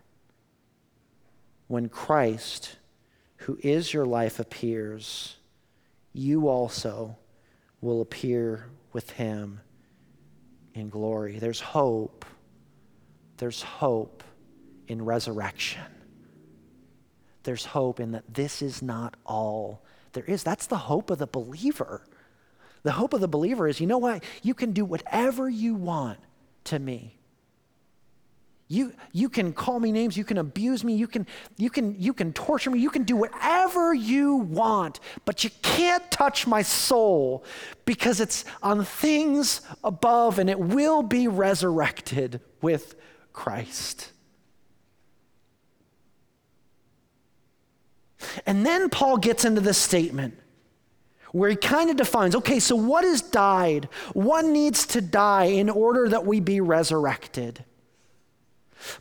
When 1.66 1.90
Christ, 1.90 2.76
who 3.37 3.58
is 3.62 3.92
your 3.92 4.06
life, 4.06 4.40
appears, 4.40 5.37
you 6.14 6.49
also 6.49 7.18
will 7.82 8.00
appear 8.00 8.70
with 8.94 9.11
him 9.11 9.61
in 10.73 10.88
glory. 10.88 11.38
There's 11.38 11.61
hope. 11.61 12.25
There's 13.37 13.61
hope 13.61 14.25
in 14.88 15.04
resurrection. 15.04 15.92
There's 17.42 17.66
hope 17.66 18.00
in 18.00 18.12
that 18.12 18.32
this 18.32 18.62
is 18.62 18.80
not 18.80 19.14
all 19.26 19.84
there 20.14 20.25
is. 20.25 20.42
That's 20.42 20.68
the 20.68 20.78
hope 20.78 21.11
of 21.11 21.18
the 21.18 21.26
believer. 21.26 22.06
The 22.85 22.93
hope 22.93 23.14
of 23.14 23.21
the 23.21 23.29
believer 23.29 23.67
is 23.67 23.81
you 23.81 23.87
know 23.87 23.99
what? 23.99 24.23
You 24.43 24.55
can 24.55 24.73
do 24.73 24.85
whatever 24.85 25.49
you 25.49 25.75
want 25.75 26.19
to 26.64 26.79
me. 26.79 27.17
You, 28.69 28.95
you 29.12 29.29
can 29.29 29.53
call 29.53 29.79
me 29.79 29.93
names, 29.93 30.17
you 30.17 30.25
can 30.25 30.38
abuse 30.38 30.85
me, 30.85 30.95
you 30.95 31.07
can, 31.07 31.26
you, 31.59 31.69
can, 31.69 32.00
you 32.00 32.14
can 32.14 32.33
torture 32.33 32.71
me, 32.71 32.81
you 32.81 32.88
can 32.88 33.05
do 33.05 33.14
whatever 33.14 33.93
you 33.93 34.37
want, 34.37 35.00
but 35.26 35.45
you 35.45 35.50
can't 35.61 36.11
touch 36.11 36.47
my 36.47 36.62
soul 36.62 37.45
because 37.85 38.21
it's 38.21 38.47
on 38.62 38.85
things 38.85 39.61
above 39.83 40.38
and 40.38 40.49
it 40.49 40.59
will 40.59 41.03
be 41.03 41.29
resurrected 41.29 42.41
with 42.62 42.95
Christ. 43.35 44.12
And 48.47 48.64
then 48.64 48.88
Paul 48.88 49.19
gets 49.19 49.45
into 49.45 49.61
this 49.61 49.76
statement 49.76 50.38
where 51.35 51.50
he 51.50 51.57
kind 51.57 51.91
of 51.91 51.97
defines 51.97 52.37
okay, 52.37 52.61
so 52.61 52.76
what 52.76 53.05
is 53.05 53.21
died? 53.21 53.88
What 54.12 54.45
needs 54.45 54.87
to 54.87 55.00
die 55.00 55.47
in 55.47 55.69
order 55.69 56.09
that 56.09 56.25
we 56.25 56.38
be 56.38 56.61
resurrected? 56.61 57.64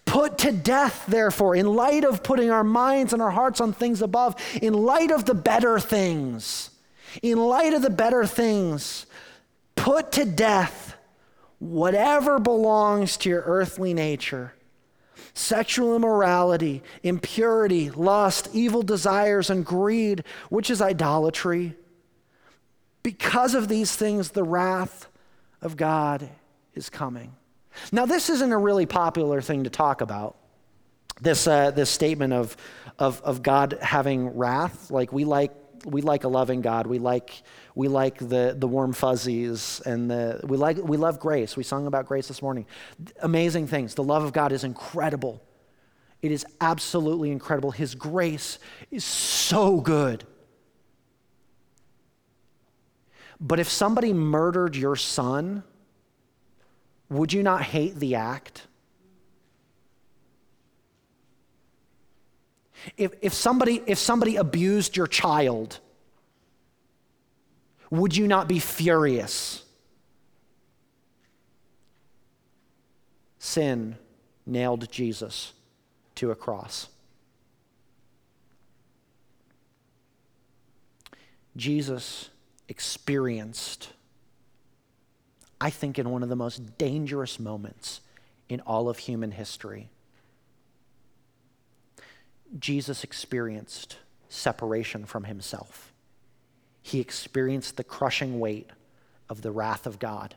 Put 0.05 0.39
to 0.39 0.51
death, 0.51 1.05
therefore, 1.07 1.55
in 1.55 1.67
light 1.67 2.03
of 2.03 2.23
putting 2.23 2.49
our 2.49 2.63
minds 2.63 3.13
and 3.13 3.21
our 3.21 3.29
hearts 3.29 3.61
on 3.61 3.71
things 3.71 4.01
above, 4.01 4.35
in 4.63 4.73
light 4.73 5.11
of 5.11 5.25
the 5.25 5.35
better 5.35 5.79
things, 5.79 6.71
in 7.21 7.37
light 7.37 7.75
of 7.75 7.83
the 7.83 7.91
better 7.91 8.25
things, 8.25 9.05
put 9.75 10.11
to 10.13 10.25
death 10.25 10.95
whatever 11.59 12.39
belongs 12.39 13.15
to 13.17 13.29
your 13.29 13.43
earthly 13.45 13.93
nature 13.93 14.55
sexual 15.35 15.95
immorality, 15.95 16.81
impurity, 17.03 17.91
lust, 17.91 18.49
evil 18.53 18.81
desires, 18.81 19.51
and 19.51 19.63
greed, 19.63 20.23
which 20.49 20.71
is 20.71 20.81
idolatry. 20.81 21.75
Because 23.03 23.53
of 23.53 23.67
these 23.67 23.95
things, 23.95 24.31
the 24.31 24.43
wrath 24.43 25.07
of 25.61 25.77
God 25.77 26.29
is 26.73 26.89
coming. 26.89 27.35
Now, 27.91 28.05
this 28.05 28.29
isn't 28.29 28.51
a 28.51 28.57
really 28.57 28.85
popular 28.85 29.41
thing 29.41 29.65
to 29.65 29.69
talk 29.69 30.01
about. 30.01 30.37
This, 31.21 31.47
uh, 31.47 31.71
this 31.71 31.89
statement 31.89 32.33
of, 32.33 32.57
of, 32.97 33.21
of 33.21 33.43
God 33.43 33.77
having 33.81 34.29
wrath, 34.29 34.89
like 34.89 35.13
we 35.13 35.25
like, 35.25 35.51
we 35.85 36.01
like 36.01 36.23
a 36.23 36.27
loving 36.27 36.61
God. 36.61 36.87
We 36.87 36.97
like, 36.97 37.43
we 37.75 37.87
like 37.87 38.17
the, 38.17 38.55
the 38.57 38.67
warm 38.67 38.93
fuzzies 38.93 39.81
and 39.85 40.09
the, 40.09 40.39
we, 40.43 40.57
like, 40.57 40.77
we 40.77 40.97
love 40.97 41.19
grace. 41.19 41.57
We 41.57 41.63
sung 41.63 41.87
about 41.87 42.05
grace 42.05 42.29
this 42.29 42.41
morning. 42.41 42.65
Amazing 43.21 43.67
things. 43.67 43.95
The 43.95 44.03
love 44.03 44.23
of 44.23 44.31
God 44.33 44.51
is 44.51 44.63
incredible. 44.63 45.43
It 46.21 46.31
is 46.31 46.45
absolutely 46.61 47.31
incredible. 47.31 47.71
His 47.71 47.95
grace 47.95 48.59
is 48.91 49.03
so 49.03 49.81
good. 49.81 50.25
But 53.45 53.59
if 53.59 53.69
somebody 53.69 54.13
murdered 54.13 54.73
your 54.73 54.95
son, 54.95 55.63
would 57.09 57.33
you 57.33 57.43
not 57.43 57.61
hate 57.61 57.97
the 57.97 58.15
act? 58.15 58.67
If, 62.95 63.11
if, 63.21 63.33
somebody, 63.33 63.83
if 63.85 63.97
somebody 63.97 64.37
abused 64.37 64.95
your 64.95 65.07
child, 65.07 65.79
would 67.89 68.15
you 68.15 68.27
not 68.27 68.47
be 68.47 68.59
furious? 68.59 69.65
Sin 73.39 73.97
nailed 74.45 74.89
Jesus 74.89 75.51
to 76.15 76.31
a 76.31 76.35
cross. 76.35 76.87
Jesus 81.57 82.29
experienced, 82.67 83.89
I 85.59 85.69
think, 85.69 85.99
in 85.99 86.09
one 86.09 86.23
of 86.23 86.29
the 86.29 86.35
most 86.35 86.77
dangerous 86.77 87.39
moments 87.39 88.01
in 88.49 88.59
all 88.61 88.89
of 88.89 88.97
human 88.97 89.31
history. 89.31 89.89
Jesus 92.59 93.03
experienced 93.03 93.97
separation 94.29 95.05
from 95.05 95.23
himself. 95.25 95.91
He 96.81 96.99
experienced 96.99 97.77
the 97.77 97.83
crushing 97.83 98.39
weight 98.39 98.69
of 99.29 99.41
the 99.41 99.51
wrath 99.51 99.87
of 99.87 99.99
God 99.99 100.35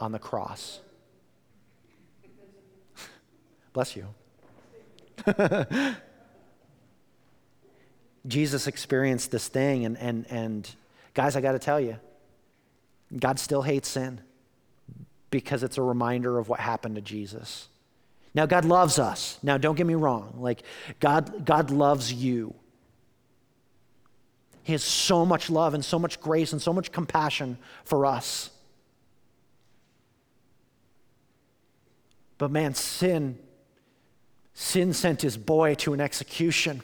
on 0.00 0.12
the 0.12 0.18
cross. 0.18 0.80
Bless 3.72 3.96
you. 3.96 4.06
Jesus 8.26 8.66
experienced 8.66 9.30
this 9.30 9.48
thing, 9.48 9.84
and, 9.84 9.98
and, 9.98 10.26
and 10.30 10.74
guys, 11.14 11.36
I 11.36 11.40
got 11.40 11.52
to 11.52 11.58
tell 11.58 11.80
you, 11.80 11.96
God 13.18 13.38
still 13.38 13.62
hates 13.62 13.88
sin 13.88 14.20
because 15.30 15.62
it's 15.62 15.78
a 15.78 15.82
reminder 15.82 16.38
of 16.38 16.48
what 16.48 16.60
happened 16.60 16.96
to 16.96 17.00
Jesus. 17.00 17.68
Now, 18.34 18.46
God 18.46 18.64
loves 18.64 18.98
us. 18.98 19.38
Now, 19.42 19.58
don't 19.58 19.76
get 19.76 19.86
me 19.86 19.94
wrong. 19.94 20.34
Like, 20.38 20.62
God, 21.00 21.44
God 21.44 21.70
loves 21.70 22.12
you. 22.12 22.54
He 24.64 24.72
has 24.72 24.82
so 24.82 25.24
much 25.24 25.50
love 25.50 25.74
and 25.74 25.84
so 25.84 25.98
much 25.98 26.20
grace 26.20 26.52
and 26.52 26.60
so 26.60 26.72
much 26.72 26.90
compassion 26.90 27.58
for 27.84 28.06
us. 28.06 28.50
But 32.38 32.50
man, 32.50 32.74
sin 32.74 33.38
Sin 34.54 34.92
sent 34.92 35.20
his 35.20 35.36
boy 35.36 35.74
to 35.74 35.92
an 35.92 36.00
execution. 36.00 36.80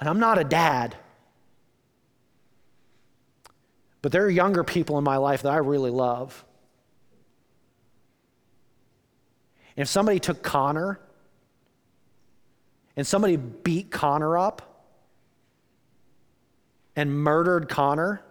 And 0.00 0.08
I'm 0.08 0.18
not 0.18 0.38
a 0.38 0.44
dad. 0.44 0.96
But 4.02 4.12
there 4.12 4.24
are 4.24 4.30
younger 4.30 4.64
people 4.64 4.98
in 4.98 5.04
my 5.04 5.16
life 5.16 5.42
that 5.42 5.52
I 5.52 5.58
really 5.58 5.90
love. 5.90 6.44
And 9.76 9.82
if 9.82 9.88
somebody 9.88 10.18
took 10.18 10.42
Connor 10.42 11.00
and 12.96 13.06
somebody 13.06 13.36
beat 13.36 13.90
Connor 13.90 14.36
up 14.36 14.86
and 16.96 17.14
murdered 17.14 17.68
Connor, 17.68 18.22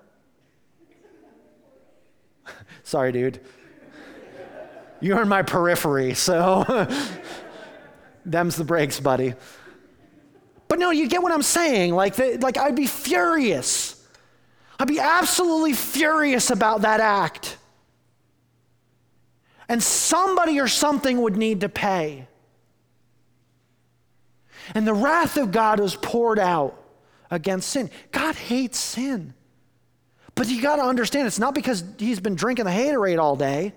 sorry, 2.84 3.12
dude. 3.12 3.40
You're 5.02 5.22
in 5.22 5.30
my 5.30 5.44
periphery, 5.44 6.14
so. 6.14 6.66
Them's 8.26 8.58
the 8.58 8.66
breaks, 8.66 9.00
buddy. 9.00 9.34
But 10.68 10.78
no, 10.78 10.92
you 10.92 11.08
get 11.08 11.24
what 11.24 11.32
I'm 11.32 11.42
saying. 11.42 11.96
Like, 11.96 12.16
the, 12.16 12.38
like 12.38 12.58
I'd 12.58 12.76
be 12.76 12.86
furious. 12.86 13.99
I'd 14.80 14.88
be 14.88 15.00
absolutely 15.00 15.74
furious 15.74 16.50
about 16.50 16.82
that 16.82 17.02
act. 17.02 17.58
And 19.68 19.84
somebody 19.84 20.60
or 20.60 20.68
something 20.68 21.22
would 21.22 21.36
need 21.36 21.62
to 21.62 21.70
pay. 21.70 22.28
And 24.74 24.88
the 24.88 24.94
wrath 24.94 25.36
of 25.38 25.52
God 25.52 25.80
was 25.80 25.96
poured 25.96 26.40
out 26.40 26.82
against 27.30 27.70
sin. 27.70 27.92
God 28.12 28.36
hates 28.36 28.80
sin. 28.80 29.34
But 30.36 30.48
you 30.48 30.62
got 30.62 30.78
to 30.78 30.84
understand, 30.84 31.28
it's 31.28 31.40
not 31.40 31.54
because 31.54 31.84
he's 31.98 32.22
been 32.22 32.36
drinking 32.36 32.66
the 32.66 32.72
haterade 32.72 33.20
all 33.20 33.36
day. 33.36 33.74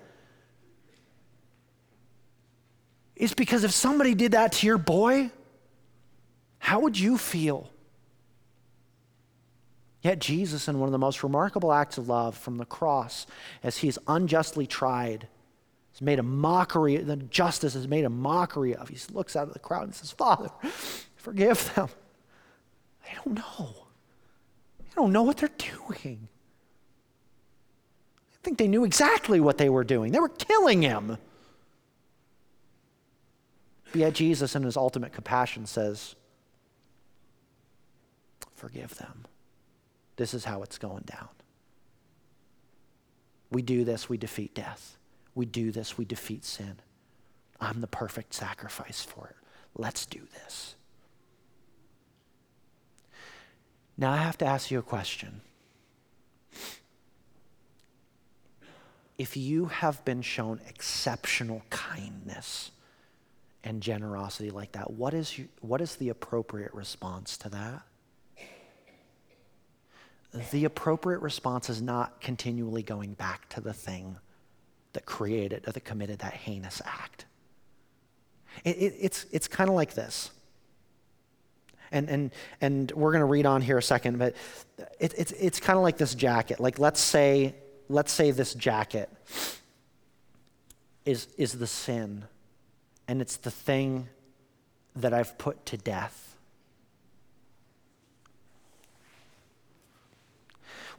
It's 3.17 3.35
because 3.35 3.65
if 3.65 3.73
somebody 3.73 4.15
did 4.15 4.33
that 4.33 4.53
to 4.53 4.67
your 4.67 4.79
boy, 4.79 5.31
how 6.59 6.81
would 6.81 6.99
you 6.99 7.19
feel? 7.19 7.72
Yet 10.03 10.19
Jesus, 10.19 10.67
in 10.67 10.81
one 10.81 10.89
of 10.89 10.93
the 10.93 10.99
most 10.99 11.23
remarkable 11.23 11.73
acts 11.73 11.97
of 11.97 12.09
love 12.09 12.37
from 12.37 12.59
the 12.59 12.65
cross, 12.65 13.27
as 13.63 13.79
he 13.79 13.89
is 13.89 14.01
unjustly 14.09 14.67
tried, 14.67 15.29
has 15.93 16.03
made 16.03 16.19
a 16.19 16.25
mockery, 16.25 16.97
the 16.97 17.17
justice 17.17 17.77
is 17.77 17.87
made 17.87 18.05
a 18.05 18.11
mockery 18.11 18.75
of. 18.75 18.89
He 18.89 18.99
looks 19.13 19.37
out 19.37 19.47
at 19.47 19.55
the 19.55 19.61
crowd 19.61 19.85
and 19.85 19.95
says, 19.95 20.11
Father, 20.11 20.51
forgive 21.15 21.73
them. 21.75 21.89
They 23.05 23.15
don't 23.25 23.37
know. 23.37 23.75
They 24.81 24.91
don't 24.97 25.13
know 25.13 25.23
what 25.23 25.37
they're 25.37 25.51
doing. 25.57 26.29
I 28.33 28.39
think 28.43 28.59
they 28.59 28.69
knew 28.69 28.85
exactly 28.85 29.39
what 29.39 29.57
they 29.57 29.69
were 29.69 29.85
doing. 29.85 30.11
They 30.11 30.19
were 30.19 30.29
killing 30.29 30.83
him. 30.83 31.17
But 33.93 34.01
yet, 34.01 34.15
Jesus, 34.15 34.57
in 34.57 34.65
his 34.65 34.77
ultimate 34.77 35.13
compassion, 35.13 35.67
says, 35.67 36.17
Forgive 38.55 38.97
them. 38.97 39.27
This 40.23 40.35
is 40.35 40.45
how 40.45 40.63
it's 40.63 40.79
going 40.79 41.03
down. 41.05 41.31
We 43.51 43.61
do 43.61 43.83
this, 43.83 44.09
we 44.09 44.17
defeat 44.17 44.55
death. 44.55 44.97
We 45.35 45.47
do 45.47 45.73
this, 45.73 45.99
we 45.99 46.05
defeat 46.05 46.45
sin. 46.45 46.77
I'm 47.61 47.81
the 47.81 47.89
perfect 47.89 48.33
sacrifice 48.33 49.03
for 49.03 49.27
it. 49.27 49.37
Let's 49.75 50.07
do 50.07 50.21
this. 50.33 50.77
Now, 53.99 54.13
I 54.13 54.19
have 54.19 54.39
to 54.39 54.45
ask 54.45 54.71
you 54.71 54.79
a 54.79 54.83
question. 54.83 55.41
If 59.19 59.37
you 59.37 59.65
have 59.65 60.05
been 60.05 60.23
shown 60.23 60.61
exceptional 60.69 61.63
kindness, 61.69 62.71
and 63.65 63.83
generosity 63.83 64.51
like 64.51 64.71
that, 64.71 64.93
what 64.93 65.15
is, 65.15 65.37
you, 65.37 65.49
what 65.63 65.81
is 65.81 65.97
the 65.97 66.11
appropriate 66.11 66.73
response 66.73 67.37
to 67.39 67.49
that? 67.49 67.83
The 70.51 70.65
appropriate 70.65 71.21
response 71.21 71.69
is 71.69 71.83
not 71.83 72.21
continually 72.21 72.83
going 72.83 73.15
back 73.15 73.49
to 73.51 73.61
the 73.61 73.73
thing 73.73 74.17
that 74.95 75.05
created 75.05 75.67
or 75.67 75.73
that 75.73 75.85
committed 75.85 76.21
that 76.21 76.35
heinous 76.35 76.81
act. 76.85 77.27
It, 78.65 78.77
it, 78.77 78.95
it's 79.01 79.27
it's 79.33 79.49
kind 79.49 79.69
of 79.69 79.77
like 79.77 79.95
this. 79.95 80.31
And, 81.93 82.09
and, 82.09 82.31
and 82.63 82.91
we're 82.93 83.13
going 83.13 83.21
to 83.21 83.27
read 83.27 83.45
on 83.45 83.61
here 83.61 83.77
a 83.77 83.83
second, 83.83 84.19
but 84.19 84.35
it, 84.99 85.13
it's, 85.17 85.33
it's 85.33 85.61
kind 85.61 85.77
of 85.77 85.83
like 85.83 85.99
this 85.99 86.15
jacket. 86.15 86.59
Like, 86.59 86.79
let's 86.79 87.01
say, 87.01 87.55
let's 87.91 88.11
say 88.11 88.31
this 88.31 88.55
jacket 88.55 89.11
is, 91.05 91.29
is 91.37 91.53
the 91.53 91.67
sin 91.67 92.25
and 93.09 93.21
it's 93.21 93.37
the 93.37 93.51
thing 93.51 94.09
that 94.97 95.13
I've 95.13 95.37
put 95.37 95.67
to 95.67 95.77
death. 95.77 96.32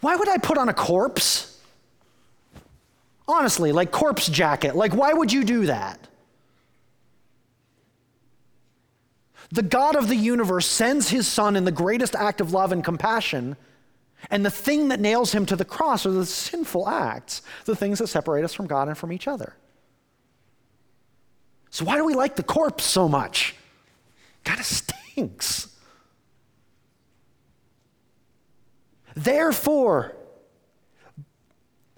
Why 0.03 0.17
would 0.17 0.27
I 0.27 0.35
put 0.37 0.57
on 0.57 0.67
a 0.67 0.73
corpse? 0.73 1.57
Honestly, 3.25 3.71
like 3.71 3.89
corpse 3.91 4.27
jacket. 4.27 4.75
Like, 4.75 4.93
why 4.93 5.13
would 5.13 5.31
you 5.31 5.45
do 5.45 5.67
that? 5.67 5.97
The 9.49 9.63
God 9.63 9.95
of 9.95 10.09
the 10.09 10.17
universe 10.17 10.65
sends 10.65 11.09
his 11.09 11.25
son 11.25 11.55
in 11.55 11.63
the 11.63 11.71
greatest 11.71 12.15
act 12.15 12.41
of 12.41 12.51
love 12.51 12.73
and 12.73 12.83
compassion, 12.83 13.55
and 14.29 14.45
the 14.45 14.51
thing 14.51 14.89
that 14.89 14.99
nails 14.99 15.31
him 15.31 15.45
to 15.45 15.55
the 15.55 15.63
cross 15.63 16.05
are 16.05 16.11
the 16.11 16.25
sinful 16.25 16.89
acts, 16.89 17.41
the 17.63 17.75
things 17.75 17.99
that 17.99 18.07
separate 18.07 18.43
us 18.43 18.53
from 18.53 18.67
God 18.67 18.89
and 18.89 18.97
from 18.97 19.13
each 19.13 19.25
other. 19.25 19.55
So, 21.69 21.85
why 21.85 21.95
do 21.95 22.03
we 22.03 22.13
like 22.13 22.35
the 22.35 22.43
corpse 22.43 22.83
so 22.83 23.07
much? 23.07 23.55
Kind 24.43 24.59
of 24.59 24.65
stinks. 24.65 25.72
Therefore, 29.15 30.15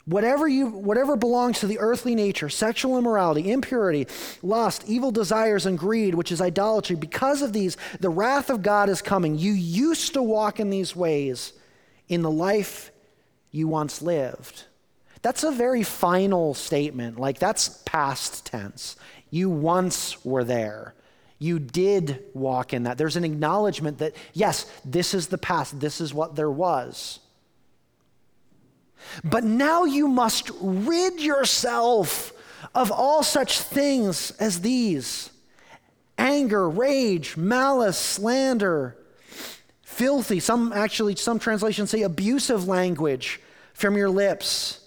Whatever, 0.06 0.47
you, 0.47 0.67
whatever 0.67 1.15
belongs 1.15 1.62
to 1.62 1.67
the 1.67 1.80
earthly 1.80 2.13
nature, 2.13 2.47
sexual 2.47 2.99
immorality, 2.99 3.51
impurity, 3.51 4.08
lust, 4.43 4.84
evil 4.86 5.12
desires, 5.12 5.65
and 5.65 5.80
greed, 5.80 6.13
which 6.13 6.32
is 6.32 6.41
idolatry, 6.41 6.95
because 6.95 7.41
of 7.41 7.54
these, 7.54 7.75
the 7.99 8.10
wrath 8.10 8.51
of 8.51 8.62
God 8.62 8.88
is 8.88 9.01
coming. 9.01 9.36
You 9.36 9.51
used 9.51 10.13
to 10.13 10.21
walk 10.21 10.60
in 10.60 10.69
these 10.69 10.95
ways 10.95 11.54
in 12.08 12.21
the 12.21 12.30
life 12.30 12.91
you 13.49 13.67
once 13.67 13.99
lived. 14.04 14.65
That's 15.23 15.43
a 15.43 15.51
very 15.51 15.82
final 15.82 16.54
statement. 16.54 17.19
Like, 17.19 17.39
that's 17.39 17.82
past 17.86 18.45
tense. 18.45 18.95
You 19.32 19.49
once 19.49 20.23
were 20.23 20.43
there. 20.43 20.93
You 21.38 21.60
did 21.60 22.24
walk 22.34 22.74
in 22.74 22.84
that. 22.84 22.98
There's 22.98 23.17
an 23.17 23.26
acknowledgement 23.26 23.98
that, 24.00 24.15
yes, 24.34 24.71
this 24.86 25.13
is 25.13 25.28
the 25.28 25.38
past, 25.38 25.80
this 25.80 26.00
is 26.00 26.13
what 26.13 26.36
there 26.36 26.52
was. 26.52 27.19
But 29.24 29.43
now 29.43 29.84
you 29.84 30.08
must 30.08 30.52
rid 30.62 31.19
yourself 31.19 32.34
of 32.74 32.91
all 32.91 33.21
such 33.21 33.60
things 33.60 34.32
as 34.32 34.62
these 34.62 35.30
anger, 36.17 36.69
rage, 36.69 37.36
malice, 37.36 37.98
slander, 37.98 38.95
filthy, 39.82 40.39
some 40.39 40.71
actually, 40.74 41.15
some 41.15 41.39
translations 41.39 41.89
say 41.89 42.02
abusive 42.02 42.67
language 42.67 43.41
from 43.74 43.98
your 43.98 44.10
lips. 44.10 44.80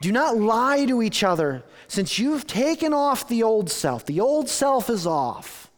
Do 0.00 0.12
not 0.12 0.36
lie 0.36 0.84
to 0.86 1.02
each 1.02 1.22
other, 1.22 1.62
since 1.92 2.18
you've 2.18 2.46
taken 2.46 2.94
off 2.94 3.28
the 3.28 3.42
old 3.42 3.70
self. 3.70 4.06
The 4.06 4.18
old 4.18 4.48
self 4.48 4.88
is 4.88 5.06
off 5.06 5.70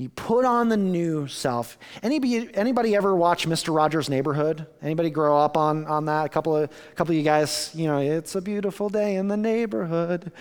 you 0.00 0.08
put 0.08 0.46
on 0.46 0.70
the 0.70 0.78
new 0.78 1.26
self. 1.26 1.76
Anybody, 2.02 2.48
anybody 2.54 2.96
ever 2.96 3.14
watch 3.14 3.46
Mr. 3.46 3.76
Rogers' 3.76 4.08
Neighborhood? 4.08 4.66
Anybody 4.80 5.10
grow 5.10 5.36
up 5.36 5.58
on, 5.58 5.84
on 5.84 6.06
that? 6.06 6.24
A 6.24 6.28
couple 6.30 6.56
of, 6.56 6.70
a 6.70 6.94
couple 6.94 7.12
of 7.12 7.18
you 7.18 7.22
guys, 7.22 7.70
you 7.74 7.86
know, 7.86 7.98
it's 7.98 8.34
a 8.34 8.40
beautiful 8.40 8.88
day 8.88 9.16
in 9.16 9.28
the 9.28 9.36
neighborhood. 9.36 10.32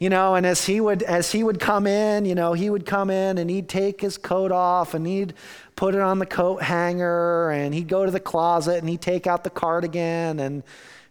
You 0.00 0.08
know, 0.08 0.34
and 0.34 0.46
as 0.46 0.64
he 0.64 0.80
would 0.80 1.02
as 1.02 1.30
he 1.30 1.44
would 1.44 1.60
come 1.60 1.86
in, 1.86 2.24
you 2.24 2.34
know, 2.34 2.54
he 2.54 2.70
would 2.70 2.86
come 2.86 3.10
in 3.10 3.36
and 3.36 3.50
he'd 3.50 3.68
take 3.68 4.00
his 4.00 4.16
coat 4.16 4.50
off 4.50 4.94
and 4.94 5.06
he'd 5.06 5.34
put 5.74 5.94
it 5.94 6.00
on 6.00 6.18
the 6.18 6.26
coat 6.26 6.62
hanger 6.62 7.50
and 7.50 7.74
he'd 7.74 7.88
go 7.88 8.06
to 8.06 8.10
the 8.10 8.20
closet 8.20 8.78
and 8.78 8.88
he'd 8.88 9.02
take 9.02 9.26
out 9.26 9.44
the 9.44 9.50
cardigan 9.50 10.40
and 10.40 10.62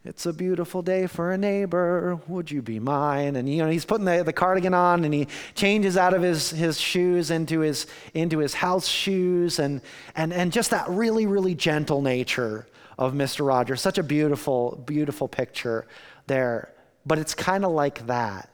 it's 0.05 0.27
a 0.27 0.33
beautiful 0.33 0.83
day 0.83 1.07
for 1.07 1.31
a 1.31 1.37
neighbor. 1.37 2.19
Would 2.27 2.51
you 2.51 2.61
be 2.61 2.79
mine? 2.79 3.35
And 3.35 3.49
you 3.49 3.57
know, 3.57 3.69
he's 3.69 3.85
putting 3.85 4.05
the, 4.05 4.23
the 4.23 4.33
cardigan 4.33 4.75
on 4.75 5.03
and 5.03 5.11
he 5.11 5.27
changes 5.55 5.97
out 5.97 6.13
of 6.13 6.21
his, 6.21 6.51
his 6.51 6.79
shoes 6.79 7.31
into 7.31 7.61
his 7.61 7.87
into 8.13 8.37
his 8.37 8.53
house 8.53 8.87
shoes 8.87 9.57
and 9.57 9.81
and 10.15 10.31
and 10.31 10.51
just 10.51 10.69
that 10.69 10.87
really, 10.89 11.25
really 11.25 11.55
gentle 11.55 12.03
nature 12.03 12.67
of 12.99 13.13
Mr. 13.13 13.47
Rogers. 13.47 13.81
Such 13.81 13.97
a 13.97 14.03
beautiful, 14.03 14.83
beautiful 14.85 15.27
picture 15.27 15.87
there. 16.27 16.71
But 17.07 17.17
it's 17.17 17.33
kind 17.33 17.65
of 17.65 17.71
like 17.71 18.05
that, 18.05 18.49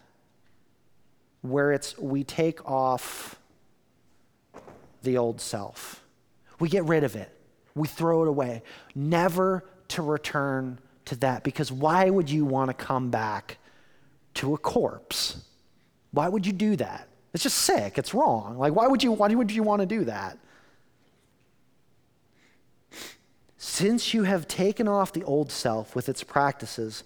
where 1.42 1.74
it's 1.74 1.98
we 1.98 2.24
take 2.24 2.66
off 2.66 3.38
the 5.04 5.18
old 5.18 5.42
self. 5.42 6.02
We 6.60 6.70
get 6.70 6.86
rid 6.86 7.04
of 7.04 7.18
it. 7.18 7.30
We 7.76 7.90
throw 7.90 8.24
it 8.24 8.30
away, 8.30 8.64
never 8.96 9.66
to 9.90 10.02
return 10.02 10.80
to 11.12 11.20
that 11.20 11.44
because 11.44 11.72
why 11.72 12.10
would 12.10 12.30
you 12.30 12.46
want 12.46 12.70
to 12.70 12.74
come 12.74 13.10
back 13.10 13.58
to 14.36 14.54
a 14.54 14.58
corpse? 14.58 15.44
Why 16.12 16.30
would 16.30 16.46
you 16.46 16.54
do 16.54 16.78
that? 16.78 17.08
It's 17.34 17.44
just 17.44 17.58
sick. 17.58 17.98
It's 17.98 18.14
wrong. 18.14 18.58
Like, 18.58 18.74
why 18.74 18.88
would 18.88 19.04
you, 19.04 19.12
why 19.12 19.28
would 19.28 19.52
you 19.52 19.62
want 19.62 19.82
to 19.82 19.86
do 19.86 20.06
that? 20.06 20.38
Since 23.58 24.14
you 24.14 24.24
have 24.24 24.48
taken 24.48 24.88
off 24.88 25.12
the 25.12 25.24
old 25.24 25.52
self 25.52 25.96
with 25.96 26.08
its 26.08 26.24
practices 26.24 27.04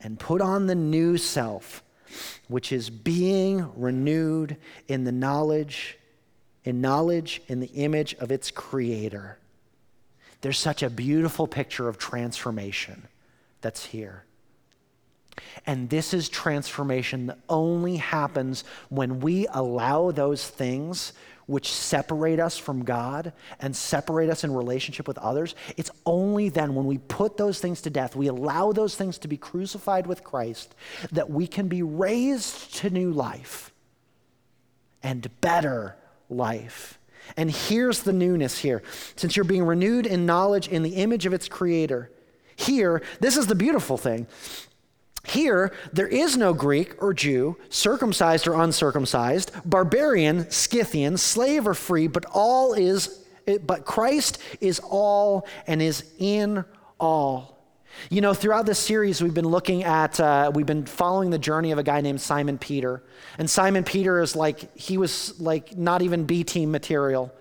and 0.00 0.18
put 0.18 0.42
on 0.42 0.66
the 0.66 0.74
new 0.74 1.16
self, 1.16 1.82
which 2.48 2.72
is 2.72 2.90
being 2.90 3.70
renewed 3.74 4.56
in 4.86 5.04
the 5.04 5.12
knowledge, 5.12 5.98
in 6.64 6.82
knowledge 6.82 7.40
in 7.48 7.60
the 7.60 7.68
image 7.68 8.14
of 8.14 8.30
its 8.30 8.50
creator. 8.50 9.38
There's 10.42 10.58
such 10.58 10.82
a 10.82 10.90
beautiful 10.90 11.46
picture 11.46 11.88
of 11.88 11.96
transformation 11.96 13.08
that's 13.60 13.84
here. 13.84 14.24
And 15.66 15.88
this 15.88 16.12
is 16.12 16.28
transformation 16.28 17.26
that 17.26 17.38
only 17.48 17.96
happens 17.96 18.64
when 18.88 19.20
we 19.20 19.46
allow 19.52 20.10
those 20.10 20.46
things 20.46 21.12
which 21.46 21.72
separate 21.72 22.38
us 22.38 22.56
from 22.56 22.84
God 22.84 23.32
and 23.58 23.74
separate 23.74 24.30
us 24.30 24.44
in 24.44 24.54
relationship 24.54 25.08
with 25.08 25.18
others. 25.18 25.56
It's 25.76 25.90
only 26.06 26.48
then 26.48 26.76
when 26.76 26.86
we 26.86 26.98
put 26.98 27.36
those 27.36 27.58
things 27.58 27.82
to 27.82 27.90
death, 27.90 28.14
we 28.14 28.28
allow 28.28 28.70
those 28.70 28.94
things 28.94 29.18
to 29.18 29.28
be 29.28 29.36
crucified 29.36 30.06
with 30.06 30.22
Christ, 30.22 30.74
that 31.10 31.28
we 31.28 31.48
can 31.48 31.66
be 31.66 31.82
raised 31.82 32.76
to 32.76 32.90
new 32.90 33.12
life 33.12 33.72
and 35.02 35.28
better 35.40 35.96
life. 36.28 36.98
And 37.36 37.50
here's 37.50 38.02
the 38.02 38.12
newness 38.12 38.58
here. 38.58 38.82
Since 39.16 39.36
you're 39.36 39.44
being 39.44 39.64
renewed 39.64 40.06
in 40.06 40.26
knowledge 40.26 40.68
in 40.68 40.82
the 40.84 40.96
image 40.96 41.26
of 41.26 41.32
its 41.32 41.48
creator, 41.48 42.10
here, 42.60 43.02
this 43.20 43.36
is 43.36 43.46
the 43.46 43.54
beautiful 43.54 43.96
thing. 43.96 44.26
Here, 45.24 45.72
there 45.92 46.08
is 46.08 46.36
no 46.36 46.54
Greek 46.54 47.00
or 47.02 47.12
Jew, 47.12 47.56
circumcised 47.68 48.46
or 48.46 48.54
uncircumcised, 48.54 49.52
barbarian, 49.64 50.50
Scythian, 50.50 51.18
slave 51.18 51.66
or 51.66 51.74
free, 51.74 52.06
but 52.06 52.24
all 52.32 52.72
is, 52.72 53.24
but 53.64 53.84
Christ 53.84 54.38
is 54.60 54.80
all 54.80 55.46
and 55.66 55.82
is 55.82 56.04
in 56.18 56.64
all. 56.98 57.58
You 58.08 58.20
know, 58.20 58.32
throughout 58.32 58.66
this 58.66 58.78
series, 58.78 59.22
we've 59.22 59.34
been 59.34 59.48
looking 59.48 59.84
at, 59.84 60.18
uh, 60.18 60.50
we've 60.54 60.64
been 60.66 60.86
following 60.86 61.30
the 61.30 61.38
journey 61.38 61.72
of 61.72 61.78
a 61.78 61.82
guy 61.82 62.00
named 62.00 62.20
Simon 62.20 62.56
Peter. 62.56 63.02
And 63.36 63.50
Simon 63.50 63.84
Peter 63.84 64.20
is 64.20 64.34
like, 64.36 64.74
he 64.76 64.96
was 64.96 65.38
like 65.40 65.76
not 65.76 66.00
even 66.00 66.24
B 66.24 66.44
team 66.44 66.70
material. 66.70 67.32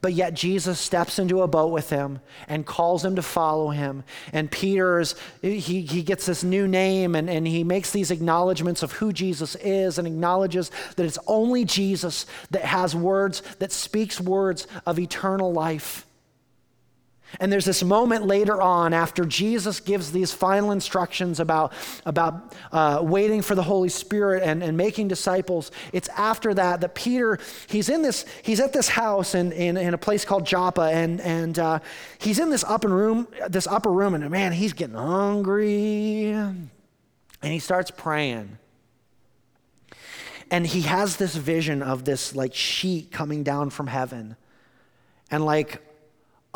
But 0.00 0.12
yet 0.12 0.34
Jesus 0.34 0.78
steps 0.78 1.18
into 1.18 1.42
a 1.42 1.48
boat 1.48 1.72
with 1.72 1.90
him 1.90 2.20
and 2.48 2.66
calls 2.66 3.04
him 3.04 3.16
to 3.16 3.22
follow 3.22 3.70
him. 3.70 4.04
And 4.32 4.50
Peter's, 4.50 5.14
he, 5.42 5.58
he 5.58 6.02
gets 6.02 6.26
this 6.26 6.44
new 6.44 6.68
name 6.68 7.14
and, 7.14 7.28
and 7.28 7.46
he 7.46 7.64
makes 7.64 7.90
these 7.90 8.10
acknowledgments 8.10 8.82
of 8.82 8.92
who 8.92 9.12
Jesus 9.12 9.54
is 9.56 9.98
and 9.98 10.06
acknowledges 10.06 10.70
that 10.96 11.04
it's 11.04 11.18
only 11.26 11.64
Jesus 11.64 12.26
that 12.50 12.64
has 12.64 12.94
words, 12.94 13.42
that 13.58 13.72
speaks 13.72 14.20
words 14.20 14.66
of 14.86 14.98
eternal 14.98 15.52
life. 15.52 16.05
And 17.40 17.52
there's 17.52 17.64
this 17.64 17.82
moment 17.82 18.26
later 18.26 18.60
on 18.60 18.92
after 18.92 19.24
Jesus 19.24 19.80
gives 19.80 20.12
these 20.12 20.32
final 20.32 20.70
instructions 20.70 21.40
about, 21.40 21.72
about 22.04 22.54
uh, 22.72 23.00
waiting 23.02 23.42
for 23.42 23.54
the 23.54 23.62
Holy 23.62 23.88
Spirit 23.88 24.42
and, 24.42 24.62
and 24.62 24.76
making 24.76 25.08
disciples. 25.08 25.70
It's 25.92 26.08
after 26.10 26.54
that 26.54 26.80
that 26.80 26.94
Peter, 26.94 27.38
he's 27.68 27.88
in 27.88 28.02
this, 28.02 28.24
he's 28.42 28.60
at 28.60 28.72
this 28.72 28.88
house 28.88 29.34
in, 29.34 29.52
in, 29.52 29.76
in 29.76 29.94
a 29.94 29.98
place 29.98 30.24
called 30.24 30.46
Joppa, 30.46 30.82
and, 30.82 31.20
and 31.20 31.58
uh, 31.58 31.78
he's 32.18 32.38
in 32.38 32.50
this 32.50 32.64
upper 32.64 32.88
room, 32.88 33.28
this 33.48 33.66
upper 33.66 33.90
room, 33.90 34.14
and 34.14 34.28
man, 34.30 34.52
he's 34.52 34.72
getting 34.72 34.96
hungry. 34.96 36.26
And 36.26 37.52
he 37.52 37.58
starts 37.58 37.90
praying. 37.90 38.58
And 40.50 40.66
he 40.66 40.82
has 40.82 41.16
this 41.16 41.34
vision 41.34 41.82
of 41.82 42.04
this 42.04 42.34
like 42.34 42.54
sheet 42.54 43.10
coming 43.10 43.42
down 43.42 43.70
from 43.70 43.88
heaven. 43.88 44.36
And 45.30 45.44
like 45.44 45.82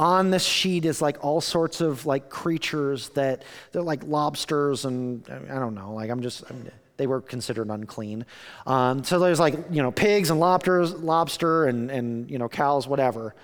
on 0.01 0.31
this 0.31 0.43
sheet 0.43 0.87
is 0.87 1.03
like 1.03 1.23
all 1.23 1.43
sorts 1.43 1.83
of 1.83 2.07
like 2.07 2.31
creatures 2.31 3.11
that 3.11 3.43
they're 3.71 3.83
like 3.83 4.03
lobsters 4.05 4.87
and 4.87 5.29
I 5.29 5.59
don't 5.59 5.75
know, 5.75 5.93
like 5.93 6.09
I'm 6.09 6.23
just, 6.23 6.43
I'm, 6.49 6.67
they 6.97 7.07
were 7.07 7.21
considered 7.21 7.69
unclean. 7.69 8.25
Um, 8.67 9.05
so 9.05 9.19
there's 9.19 9.39
like, 9.39 9.55
you 9.71 9.83
know, 9.83 9.93
pigs 9.93 10.31
and 10.31 10.41
lobsters, 10.41 10.95
lobster 10.95 11.67
and, 11.67 11.91
and, 11.91 12.31
you 12.31 12.39
know, 12.39 12.49
cows, 12.49 12.89
whatever. 12.89 13.35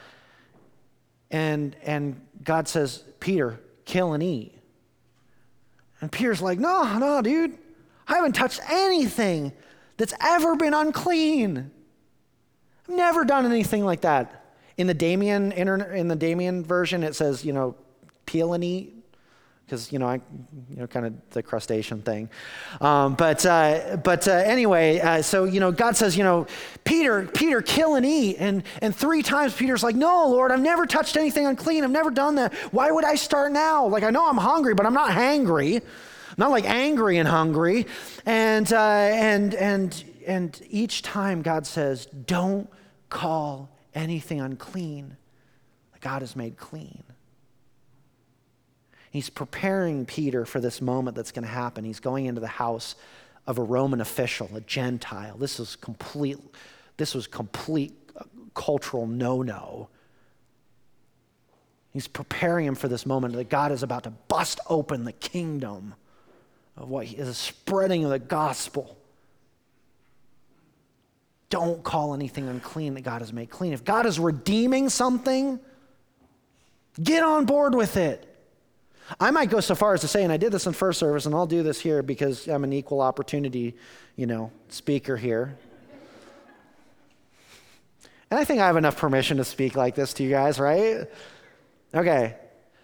And, 1.31 1.77
and 1.83 2.19
God 2.43 2.69
says, 2.69 3.05
Peter, 3.21 3.61
kill 3.85 4.15
and 4.15 4.23
eat. 4.23 4.55
And 6.01 6.11
Peter's 6.11 6.41
like, 6.41 6.59
no, 6.59 6.97
no, 6.97 7.21
dude, 7.21 7.59
I 8.09 8.15
haven't 8.15 8.33
touched 8.33 8.61
anything 8.71 9.53
that's 9.99 10.15
ever 10.23 10.57
been 10.57 10.73
unclean. 10.73 11.71
I've 12.89 12.97
never 12.97 13.27
done 13.27 13.45
anything 13.45 13.85
like 13.85 14.01
that. 14.03 14.36
In 14.77 14.87
the 14.87 14.95
Damien 14.95 15.53
in 15.53 16.09
the 16.09 16.17
Damien 16.17 16.65
version, 16.65 17.03
it 17.03 17.15
says, 17.15 17.45
you 17.45 17.53
know, 17.53 17.75
peel 18.27 18.53
and 18.53 18.63
eat, 18.63 18.93
because 19.65 19.91
you 19.91 19.99
know, 19.99 20.07
I, 20.07 20.15
you 20.71 20.77
know, 20.77 20.87
kind 20.87 21.07
of 21.07 21.15
the 21.31 21.43
crustacean 21.43 22.03
thing. 22.03 22.29
Um, 22.81 23.15
but 23.15 23.45
uh, 23.47 23.97
but 24.05 24.29
uh, 24.29 24.33
anyway, 24.33 25.01
uh, 25.01 25.23
so 25.23 25.45
you 25.45 25.61
know, 25.61 25.73
God 25.73 25.97
says, 25.97 26.17
you 26.17 26.25
know, 26.25 26.47
Peter, 26.85 27.27
Peter, 27.27 27.63
kill 27.63 27.95
and 27.95 28.07
eat, 28.07 28.37
and 28.39 28.63
and 28.83 28.95
three 28.95 29.23
times 29.23 29.55
Peter's 29.55 29.83
like, 29.83 29.97
no, 29.97 30.29
Lord, 30.29 30.53
I've 30.53 30.61
never 30.61 30.87
touched 30.87 31.17
anything 31.17 31.47
unclean. 31.47 31.83
I've 31.83 31.91
never 31.91 32.11
done 32.11 32.37
that. 32.37 32.55
Why 32.73 32.91
would 32.91 33.05
I 33.05 33.15
start 33.15 33.53
now? 33.53 33.87
Like 33.87 34.03
I 34.03 34.11
know 34.11 34.29
I'm 34.29 34.37
hungry, 34.37 34.75
but 34.75 34.87
I'm 34.87 34.95
not 34.95 35.11
hangry. 35.11 35.83
Not 36.39 36.51
like 36.51 36.67
angry 36.67 37.17
and 37.17 37.27
hungry. 37.27 37.87
And 38.27 38.71
uh, 38.73 38.79
and 38.79 39.55
and 39.55 40.05
and 40.27 40.61
each 40.69 41.03
time 41.03 41.41
God 41.41 41.67
says, 41.67 42.07
don't 42.07 42.69
call 43.09 43.71
anything 43.97 44.41
unclean 44.41 45.17
that 45.93 46.01
God 46.01 46.23
has 46.23 46.37
made 46.37 46.57
clean. 46.57 47.03
He's 49.11 49.31
preparing 49.31 50.05
Peter 50.05 50.45
for 50.45 50.61
this 50.61 50.81
moment 50.81 51.17
that's 51.17 51.33
going 51.33 51.45
to 51.45 51.51
happen. 51.51 51.85
He's 51.85 52.01
going 52.01 52.27
into 52.27 52.41
the 52.41 52.47
house 52.47 52.95
of 53.47 53.59
a 53.59 53.63
Roman 53.63 54.01
official, 54.01 54.51
a 54.55 54.61
Gentile. 54.61 55.39
This 55.39 55.59
was 55.59 55.75
complete, 55.75 56.39
this 56.99 57.15
was 57.15 57.27
complete 57.27 57.95
uh, 58.15 58.25
cultural 58.55 59.07
no-no. 59.07 59.89
He's 61.93 62.09
preparing 62.09 62.67
him 62.67 62.75
for 62.75 62.89
this 62.89 63.07
moment 63.07 63.35
that 63.35 63.49
God 63.49 63.73
is 63.73 63.83
about 63.83 64.03
to 64.05 64.11
bust 64.11 64.61
open 64.69 65.05
the 65.05 65.13
kingdom 65.13 65.95
of 66.77 66.91
what 66.91 67.07
is 67.07 67.27
a 67.27 67.35
spreading 67.35 68.05
of 68.05 68.11
the 68.11 68.19
gospel. 68.19 68.99
Don't 71.49 71.85
call 71.85 72.15
anything 72.15 72.49
unclean 72.49 72.95
that 72.95 73.03
God 73.03 73.21
has 73.21 73.33
made 73.33 73.51
clean. 73.51 73.73
If 73.73 73.85
God 73.85 74.07
is 74.07 74.19
redeeming 74.19 74.89
something, 74.89 75.61
get 77.01 77.23
on 77.23 77.45
board 77.45 77.75
with 77.75 77.97
it. 77.97 78.33
I 79.21 79.31
might 79.31 79.51
go 79.51 79.61
so 79.61 79.77
far 79.77 79.95
as 79.95 80.01
to 80.01 80.09
say, 80.09 80.25
and 80.25 80.33
I 80.33 80.37
did 80.37 80.51
this 80.51 80.67
in 80.67 80.73
first 80.73 80.99
service, 80.99 81.27
and 81.27 81.35
I'll 81.35 81.47
do 81.47 81.63
this 81.63 81.81
here 81.81 82.03
because 82.03 82.49
I'm 82.49 82.65
an 82.65 82.73
equal 82.73 83.01
opportunity, 83.01 83.77
you 84.17 84.27
know, 84.27 84.51
speaker 84.69 85.17
here. 85.17 85.57
And 88.31 88.41
I 88.41 88.45
think 88.45 88.61
I 88.61 88.67
have 88.67 88.77
enough 88.77 88.97
permission 88.97 89.37
to 89.37 89.45
speak 89.45 89.77
like 89.77 89.95
this 89.95 90.13
to 90.15 90.25
you 90.25 90.31
guys, 90.31 90.59
right? 90.59 91.07
Okay. 91.95 92.35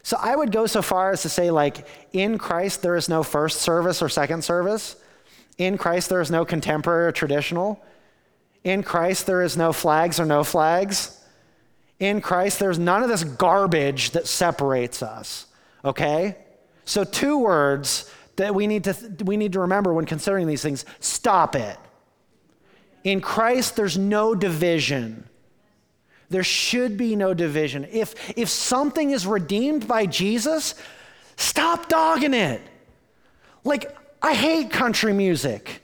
So 0.04 0.16
I 0.20 0.36
would 0.36 0.52
go 0.52 0.66
so 0.66 0.82
far 0.82 1.10
as 1.10 1.22
to 1.22 1.28
say, 1.28 1.50
like, 1.50 1.86
in 2.12 2.38
Christ, 2.38 2.82
there 2.82 2.94
is 2.94 3.08
no 3.08 3.24
first 3.24 3.60
service 3.60 4.02
or 4.02 4.08
second 4.08 4.44
service. 4.44 4.94
In 5.58 5.76
Christ, 5.78 6.08
there 6.08 6.20
is 6.20 6.30
no 6.30 6.44
contemporary 6.44 7.06
or 7.06 7.12
traditional. 7.12 7.84
In 8.64 8.82
Christ, 8.82 9.26
there 9.26 9.42
is 9.42 9.56
no 9.56 9.72
flags 9.72 10.20
or 10.20 10.24
no 10.24 10.44
flags. 10.44 11.18
In 11.98 12.20
Christ, 12.20 12.58
there's 12.58 12.78
none 12.78 13.02
of 13.02 13.08
this 13.08 13.24
garbage 13.24 14.12
that 14.12 14.26
separates 14.26 15.02
us. 15.02 15.46
Okay? 15.84 16.36
So, 16.84 17.04
two 17.04 17.38
words 17.38 18.10
that 18.36 18.54
we 18.54 18.66
need 18.66 18.84
to, 18.84 18.96
we 19.24 19.36
need 19.36 19.52
to 19.52 19.60
remember 19.60 19.92
when 19.92 20.04
considering 20.04 20.46
these 20.46 20.62
things 20.62 20.84
stop 21.00 21.54
it. 21.54 21.76
In 23.04 23.20
Christ, 23.20 23.76
there's 23.76 23.98
no 23.98 24.34
division. 24.34 25.28
There 26.30 26.44
should 26.44 26.96
be 26.96 27.14
no 27.14 27.34
division. 27.34 27.86
If, 27.90 28.38
if 28.38 28.48
something 28.48 29.10
is 29.10 29.26
redeemed 29.26 29.86
by 29.86 30.06
Jesus, 30.06 30.74
stop 31.36 31.88
dogging 31.88 32.32
it. 32.32 32.62
Like, 33.64 33.96
I 34.22 34.34
hate 34.34 34.70
country 34.70 35.12
music. 35.12 35.81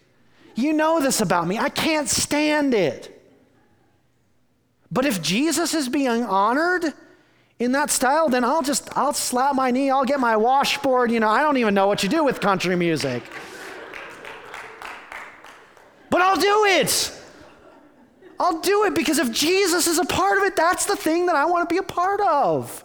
You 0.58 0.72
know 0.72 1.00
this 1.00 1.20
about 1.20 1.46
me. 1.46 1.56
I 1.56 1.68
can't 1.68 2.08
stand 2.08 2.74
it. 2.74 3.14
But 4.90 5.06
if 5.06 5.22
Jesus 5.22 5.72
is 5.72 5.88
being 5.88 6.24
honored, 6.24 6.92
in 7.60 7.72
that 7.72 7.90
style, 7.90 8.28
then 8.28 8.42
I'll 8.44 8.62
just 8.62 8.88
I'll 8.96 9.12
slap 9.12 9.54
my 9.54 9.70
knee, 9.70 9.90
I'll 9.90 10.04
get 10.04 10.18
my 10.20 10.36
washboard, 10.36 11.10
you 11.10 11.20
know, 11.20 11.28
I 11.28 11.42
don't 11.42 11.56
even 11.58 11.74
know 11.74 11.86
what 11.86 12.02
you 12.02 12.08
do 12.08 12.24
with 12.24 12.40
country 12.40 12.74
music. 12.76 13.22
But 16.10 16.22
I'll 16.22 16.36
do 16.36 16.64
it. 16.64 17.12
I'll 18.40 18.60
do 18.60 18.84
it 18.84 18.94
because 18.94 19.18
if 19.18 19.30
Jesus 19.30 19.86
is 19.86 19.98
a 19.98 20.04
part 20.04 20.38
of 20.38 20.44
it, 20.44 20.56
that's 20.56 20.86
the 20.86 20.96
thing 20.96 21.26
that 21.26 21.36
I 21.36 21.44
want 21.46 21.68
to 21.68 21.72
be 21.72 21.78
a 21.78 21.82
part 21.84 22.20
of. 22.20 22.84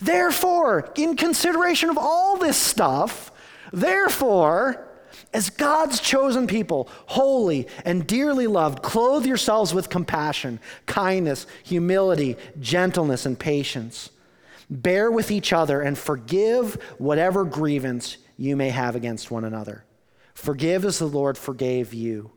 Therefore, 0.00 0.90
in 0.94 1.16
consideration 1.16 1.88
of 1.88 1.96
all 1.96 2.36
this 2.36 2.56
stuff, 2.56 3.30
therefore, 3.74 4.88
as 5.32 5.50
God's 5.50 6.00
chosen 6.00 6.46
people, 6.46 6.88
holy 7.06 7.68
and 7.84 8.06
dearly 8.06 8.46
loved, 8.46 8.82
clothe 8.82 9.26
yourselves 9.26 9.74
with 9.74 9.88
compassion, 9.88 10.60
kindness, 10.86 11.46
humility, 11.62 12.36
gentleness, 12.60 13.26
and 13.26 13.38
patience. 13.38 14.10
Bear 14.70 15.10
with 15.10 15.30
each 15.30 15.52
other 15.52 15.80
and 15.80 15.98
forgive 15.98 16.74
whatever 16.98 17.44
grievance 17.44 18.16
you 18.36 18.56
may 18.56 18.70
have 18.70 18.96
against 18.96 19.30
one 19.30 19.44
another. 19.44 19.84
Forgive 20.34 20.84
as 20.84 20.98
the 20.98 21.06
Lord 21.06 21.38
forgave 21.38 21.94
you. 21.94 22.30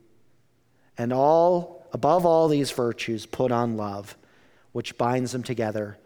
And 0.97 1.13
all 1.13 1.87
above 1.93 2.25
all 2.25 2.47
these 2.47 2.71
virtues 2.71 3.25
put 3.25 3.51
on 3.51 3.77
love, 3.77 4.17
which 4.71 4.97
binds 4.97 5.31
them 5.31 5.43
together 5.43 5.97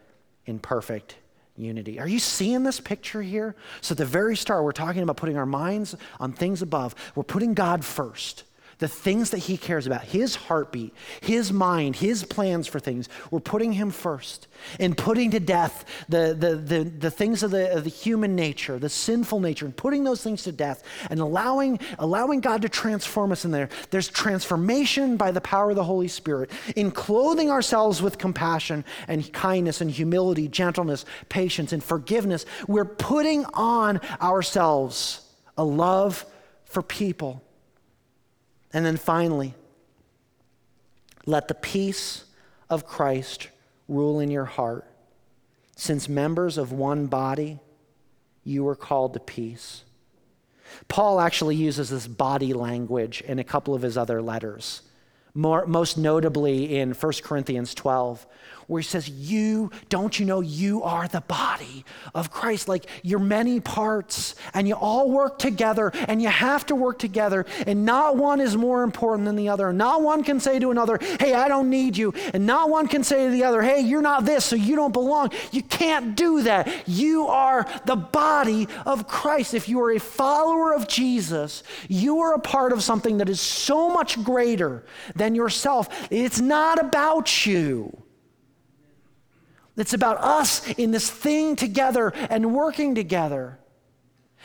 in 0.46 0.60
perfect 0.60 1.15
unity. 1.62 2.00
Are 2.00 2.08
you 2.08 2.19
seeing 2.19 2.63
this 2.63 2.80
picture 2.80 3.21
here? 3.21 3.56
So, 3.82 3.93
at 3.93 3.97
the 3.97 4.06
very 4.06 4.36
start, 4.36 4.63
we're 4.63 4.71
talking 4.71 5.04
about 5.04 5.17
putting 5.17 5.38
our 5.38 5.45
minds 5.45 5.95
on 6.19 6.34
things 6.34 6.62
above. 6.62 6.95
We're 7.15 7.24
putting 7.24 7.54
God 7.54 7.86
first 7.86 8.43
the 8.82 8.88
things 8.88 9.30
that 9.30 9.38
he 9.38 9.58
cares 9.58 9.86
about, 9.86 10.02
his 10.02 10.36
heartbeat, 10.36 10.91
his 11.22 11.54
mind, 11.54 11.96
his 11.96 12.24
plans 12.24 12.65
for 12.67 12.80
things. 12.80 13.08
We're 13.30 13.39
putting 13.39 13.74
him 13.74 13.91
first 13.91 14.48
and 14.80 14.98
putting 14.98 15.30
to 15.32 15.39
death 15.39 15.86
the, 16.10 16.36
the, 16.38 16.56
the, 16.56 16.84
the 16.89 17.12
things 17.12 17.44
of 17.44 17.52
the, 17.52 17.78
of 17.78 17.84
the 17.84 17.91
human 17.91 18.36
nature, 18.36 18.80
the 18.80 18.89
sinful 18.89 19.39
nature, 19.39 19.65
and 19.65 19.78
putting 19.78 20.04
those 20.04 20.24
things 20.24 20.41
to 20.44 20.52
death 20.52 20.84
and 21.12 21.20
allowing, 21.20 21.80
allowing 22.00 22.39
God 22.39 22.63
to 22.63 22.70
transform 22.70 23.32
us 23.32 23.46
in 23.46 23.52
there. 23.52 23.70
There's 23.91 24.08
transformation 24.08 25.15
by 25.15 25.30
the 25.30 25.41
power 25.41 25.70
of 25.70 25.76
the 25.76 25.84
Holy 25.84 26.08
Spirit 26.08 26.50
in 26.76 26.89
clothing 26.89 27.52
ourselves 27.52 28.02
with 28.02 28.17
compassion 28.17 28.84
and 29.08 29.32
kindness 29.32 29.82
and 29.82 29.91
humility, 29.91 30.48
gentleness, 30.48 31.06
patience, 31.30 31.72
and 31.72 31.84
forgiveness. 31.84 32.48
We're 32.67 32.86
putting 32.86 33.46
on 33.54 34.02
ourselves 34.20 35.22
a 35.56 35.63
love 35.63 36.26
for 36.65 36.82
people 36.82 37.44
and 38.74 38.86
then 38.86 38.98
finally, 38.98 39.54
let 41.26 41.48
the 41.48 41.54
peace 41.54 42.26
of 42.70 42.86
Christ 42.86 43.50
rule 43.88 44.20
in 44.20 44.32
your 44.32 44.46
heart. 44.46 44.88
Since 45.76 46.08
members 46.08 46.58
of 46.58 46.72
one 46.72 47.08
body, 47.08 47.60
you 48.44 48.68
are 48.68 48.76
called 48.76 49.14
to 49.14 49.20
peace. 49.20 49.84
Paul 50.88 51.20
actually 51.20 51.56
uses 51.56 51.90
this 51.90 52.08
body 52.08 52.54
language 52.54 53.22
in 53.22 53.40
a 53.40 53.44
couple 53.44 53.74
of 53.74 53.82
his 53.82 53.98
other 53.98 54.22
letters, 54.22 54.84
More, 55.34 55.65
most 55.65 55.98
notably 55.98 56.78
in 56.78 56.91
1 56.91 57.13
Corinthians 57.24 57.74
12, 57.74 58.28
where 58.72 58.82
he 58.82 58.88
says, 58.88 59.10
You, 59.10 59.70
don't 59.89 60.17
you 60.17 60.26
know 60.26 60.39
you 60.39 60.84
are 60.84 61.06
the 61.06 61.20
body 61.20 61.84
of 62.15 62.32
Christ? 62.32 62.70
Like 62.70 62.86
you're 63.04 63.20
many 63.20 63.60
parts 63.60 64.34
and 64.54 64.65
you 64.65 64.76
all 64.76 65.12
work 65.12 65.38
together 65.39 65.91
and 66.08 66.22
you 66.22 66.30
have 66.30 66.65
to 66.67 66.76
work 66.76 66.98
together 66.98 67.46
and 67.67 67.86
not 67.86 68.15
one 68.15 68.39
is 68.39 68.56
more 68.56 68.84
important 68.84 69.26
than 69.26 69.36
the 69.36 69.50
other. 69.50 69.67
And 69.67 69.78
not 69.78 70.02
one 70.02 70.24
can 70.24 70.39
say 70.39 70.58
to 70.58 70.72
another, 70.72 71.00
Hey, 71.20 71.34
I 71.34 71.50
don't 71.50 71.70
need 71.70 71.98
you. 71.98 72.13
And 72.34 72.46
not 72.46 72.70
one 72.70 72.88
can 72.88 73.04
say 73.04 73.26
to 73.26 73.32
the 73.32 73.44
other, 73.44 73.62
Hey, 73.62 73.82
you're 73.82 74.02
not 74.02 74.24
this, 74.24 74.46
so 74.46 74.56
you 74.56 74.78
don't 74.78 74.94
belong. 74.94 75.32
You 75.52 75.63
can't 75.63 76.15
do 76.15 76.44
that. 76.44 76.88
You 76.88 77.28
are 77.28 77.67
the 77.86 77.98
body 77.98 78.70
of 78.86 79.06
Christ. 79.06 79.54
If 79.54 79.67
you 79.67 79.82
are 79.82 79.91
a 79.91 80.00
follower 80.00 80.74
of 80.74 80.88
Jesus, 80.88 81.63
you 81.89 82.20
are 82.20 82.36
a 82.36 82.39
part 82.39 82.72
of 82.72 82.82
something 82.84 83.17
that 83.17 83.28
is 83.28 83.41
so 83.41 83.89
much 83.89 84.24
greater 84.24 84.86
than 85.22 85.36
yourself. 85.36 85.88
It's 86.10 86.42
not 86.42 86.80
about 86.80 87.46
you. 87.46 87.96
It's 89.78 89.94
about 89.94 90.18
us 90.18 90.68
in 90.72 90.90
this 90.90 91.12
thing 91.12 91.56
together 91.56 92.12
and 92.32 92.56
working 92.56 92.96
together. 92.96 93.60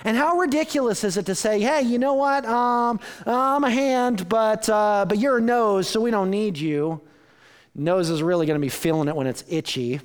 And 0.04 0.18
how 0.18 0.36
ridiculous 0.36 1.02
is 1.02 1.16
it 1.16 1.24
to 1.26 1.34
say, 1.34 1.60
hey, 1.60 1.80
you 1.80 1.98
know 1.98 2.12
what? 2.12 2.44
Um, 2.44 3.00
I'm 3.24 3.64
a 3.64 3.70
hand, 3.70 4.28
but, 4.28 4.68
uh, 4.68 5.06
but 5.08 5.16
you're 5.16 5.38
a 5.38 5.40
nose, 5.40 5.88
so 5.88 5.98
we 6.02 6.10
don't 6.10 6.28
need 6.28 6.58
you. 6.58 7.00
Nose 7.74 8.10
is 8.10 8.22
really 8.22 8.44
going 8.44 8.60
to 8.60 8.64
be 8.64 8.68
feeling 8.68 9.08
it 9.08 9.16
when 9.16 9.26
it's 9.26 9.44
itchy. 9.48 10.00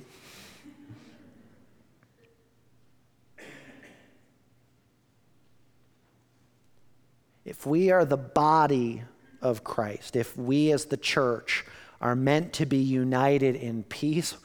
If 7.44 7.66
we 7.66 7.90
are 7.90 8.06
the 8.06 8.16
body 8.16 9.02
of 9.42 9.64
Christ, 9.64 10.16
if 10.16 10.36
we 10.36 10.72
as 10.72 10.86
the 10.86 10.96
church 10.96 11.64
are 12.00 12.16
meant 12.16 12.52
to 12.54 12.66
be 12.66 12.78
united 12.78 13.54
in 13.56 13.84
peace, 13.84 14.36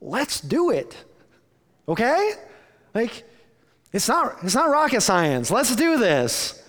let's 0.00 0.40
do 0.40 0.70
it. 0.70 0.96
Okay? 1.88 2.32
Like, 2.94 3.24
it's 3.92 4.08
not, 4.08 4.36
it's 4.42 4.54
not 4.54 4.70
rocket 4.70 5.00
science. 5.00 5.50
Let's 5.50 5.74
do 5.74 5.98
this. 5.98 6.62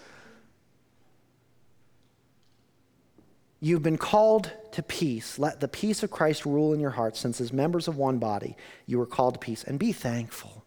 You've 3.60 3.84
been 3.84 4.00
called 4.00 4.52
to 4.72 4.82
peace. 4.82 5.38
Let 5.38 5.60
the 5.60 5.68
peace 5.68 6.02
of 6.02 6.10
Christ 6.10 6.46
rule 6.46 6.74
in 6.74 6.80
your 6.80 6.90
hearts, 6.92 7.20
since 7.20 7.40
as 7.40 7.54
members 7.54 7.88
of 7.88 7.96
one 7.98 8.18
body, 8.18 8.58
you 8.88 9.00
are 9.02 9.06
called 9.06 9.36
to 9.36 9.40
peace. 9.40 9.64
And 9.64 9.78
be 9.78 9.92
thankful. 9.92 10.66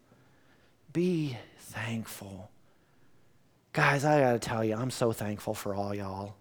Be 0.92 1.37
thankful. 1.59 2.50
Guys, 3.72 4.05
I 4.05 4.20
gotta 4.20 4.38
tell 4.38 4.64
you, 4.64 4.77
I'm 4.77 4.92
so 4.92 5.11
thankful 5.11 5.55
for 5.55 5.74
all 5.74 5.92
y'all. 5.92 6.37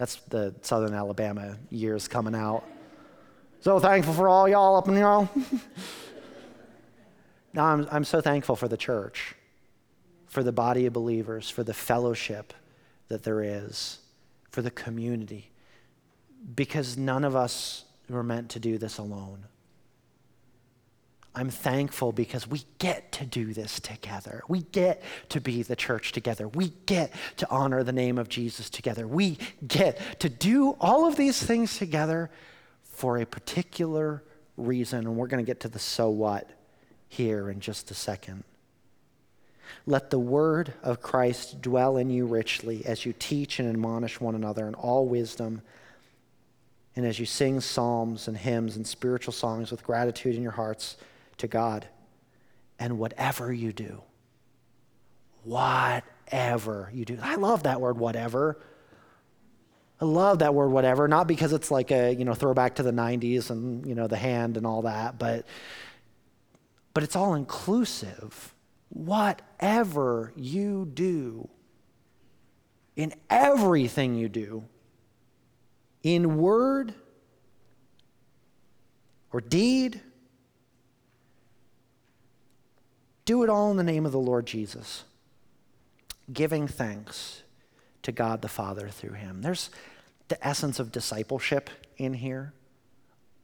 That's 0.00 0.16
the 0.30 0.54
Southern 0.62 0.94
Alabama 0.94 1.58
years 1.68 2.08
coming 2.08 2.34
out. 2.34 2.64
So 3.60 3.78
thankful 3.78 4.14
for 4.14 4.30
all 4.30 4.48
y'all 4.48 4.76
up 4.76 4.88
in 4.88 4.96
y'all. 4.96 5.28
now 7.52 7.66
I'm, 7.66 7.86
I'm 7.92 8.04
so 8.04 8.22
thankful 8.22 8.56
for 8.56 8.66
the 8.66 8.78
church, 8.78 9.34
for 10.26 10.42
the 10.42 10.52
body 10.52 10.86
of 10.86 10.94
believers, 10.94 11.50
for 11.50 11.62
the 11.64 11.74
fellowship 11.74 12.54
that 13.08 13.24
there 13.24 13.42
is, 13.42 13.98
for 14.48 14.62
the 14.62 14.70
community, 14.70 15.50
because 16.56 16.96
none 16.96 17.22
of 17.22 17.36
us 17.36 17.84
were 18.08 18.22
meant 18.22 18.48
to 18.52 18.58
do 18.58 18.78
this 18.78 18.96
alone. 18.96 19.44
I'm 21.34 21.50
thankful 21.50 22.10
because 22.10 22.48
we 22.48 22.64
get 22.78 23.12
to 23.12 23.24
do 23.24 23.54
this 23.54 23.78
together. 23.78 24.42
We 24.48 24.62
get 24.62 25.02
to 25.28 25.40
be 25.40 25.62
the 25.62 25.76
church 25.76 26.10
together. 26.10 26.48
We 26.48 26.72
get 26.86 27.12
to 27.36 27.48
honor 27.48 27.84
the 27.84 27.92
name 27.92 28.18
of 28.18 28.28
Jesus 28.28 28.68
together. 28.68 29.06
We 29.06 29.38
get 29.66 30.20
to 30.20 30.28
do 30.28 30.76
all 30.80 31.06
of 31.06 31.14
these 31.14 31.40
things 31.40 31.78
together 31.78 32.30
for 32.82 33.18
a 33.18 33.26
particular 33.26 34.24
reason. 34.56 35.06
And 35.06 35.16
we're 35.16 35.28
going 35.28 35.44
to 35.44 35.48
get 35.48 35.60
to 35.60 35.68
the 35.68 35.78
so 35.78 36.10
what 36.10 36.50
here 37.08 37.48
in 37.48 37.60
just 37.60 37.92
a 37.92 37.94
second. 37.94 38.42
Let 39.86 40.10
the 40.10 40.18
word 40.18 40.74
of 40.82 41.00
Christ 41.00 41.62
dwell 41.62 41.96
in 41.96 42.10
you 42.10 42.26
richly 42.26 42.84
as 42.84 43.06
you 43.06 43.14
teach 43.16 43.60
and 43.60 43.68
admonish 43.68 44.20
one 44.20 44.34
another 44.34 44.66
in 44.66 44.74
all 44.74 45.06
wisdom 45.06 45.62
and 46.96 47.06
as 47.06 47.20
you 47.20 47.26
sing 47.26 47.60
psalms 47.60 48.26
and 48.26 48.36
hymns 48.36 48.74
and 48.74 48.84
spiritual 48.84 49.32
songs 49.32 49.70
with 49.70 49.84
gratitude 49.84 50.34
in 50.34 50.42
your 50.42 50.52
hearts 50.52 50.96
to 51.40 51.48
God. 51.48 51.86
And 52.78 52.98
whatever 52.98 53.52
you 53.52 53.72
do, 53.72 54.02
whatever 55.44 56.90
you 56.92 57.04
do. 57.04 57.18
I 57.20 57.34
love 57.34 57.64
that 57.64 57.80
word, 57.80 57.98
whatever. 57.98 58.58
I 60.00 60.06
love 60.06 60.38
that 60.38 60.54
word, 60.54 60.68
whatever, 60.68 61.06
not 61.06 61.26
because 61.26 61.52
it's 61.52 61.70
like 61.70 61.90
a, 61.90 62.14
you 62.14 62.24
know, 62.24 62.32
throwback 62.32 62.76
to 62.76 62.82
the 62.82 62.92
90s 62.92 63.50
and, 63.50 63.84
you 63.86 63.94
know, 63.94 64.06
the 64.06 64.16
hand 64.16 64.56
and 64.56 64.66
all 64.66 64.82
that, 64.82 65.18
but, 65.18 65.44
but 66.94 67.02
it's 67.02 67.16
all 67.16 67.34
inclusive. 67.34 68.54
Whatever 68.88 70.32
you 70.36 70.90
do, 70.92 71.48
in 72.96 73.12
everything 73.28 74.14
you 74.14 74.28
do, 74.28 74.64
in 76.02 76.38
word 76.38 76.94
or 79.32 79.40
deed, 79.40 80.00
do 83.30 83.44
it 83.44 83.48
all 83.48 83.70
in 83.70 83.76
the 83.76 83.84
name 83.84 84.04
of 84.04 84.10
the 84.10 84.18
Lord 84.18 84.44
Jesus, 84.44 85.04
giving 86.32 86.66
thanks 86.66 87.44
to 88.02 88.10
God 88.10 88.42
the 88.42 88.48
Father 88.48 88.88
through 88.88 89.12
him. 89.12 89.40
There's 89.40 89.70
the 90.26 90.44
essence 90.44 90.80
of 90.80 90.90
discipleship 90.90 91.70
in 91.96 92.14
here, 92.14 92.52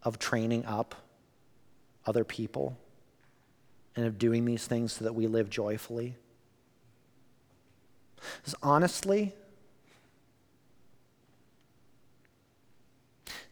of 0.03 0.18
training 0.18 0.64
up 0.64 0.96
other 2.05 2.25
people, 2.25 2.77
and 3.94 4.07
of 4.07 4.18
doing 4.18 4.44
these 4.44 4.66
things 4.66 4.94
so 4.94 5.05
that 5.05 5.14
we 5.14 5.29
live 5.29 5.51
joyfully. 5.51 6.16
Because 8.38 8.57
honestly, 8.64 9.37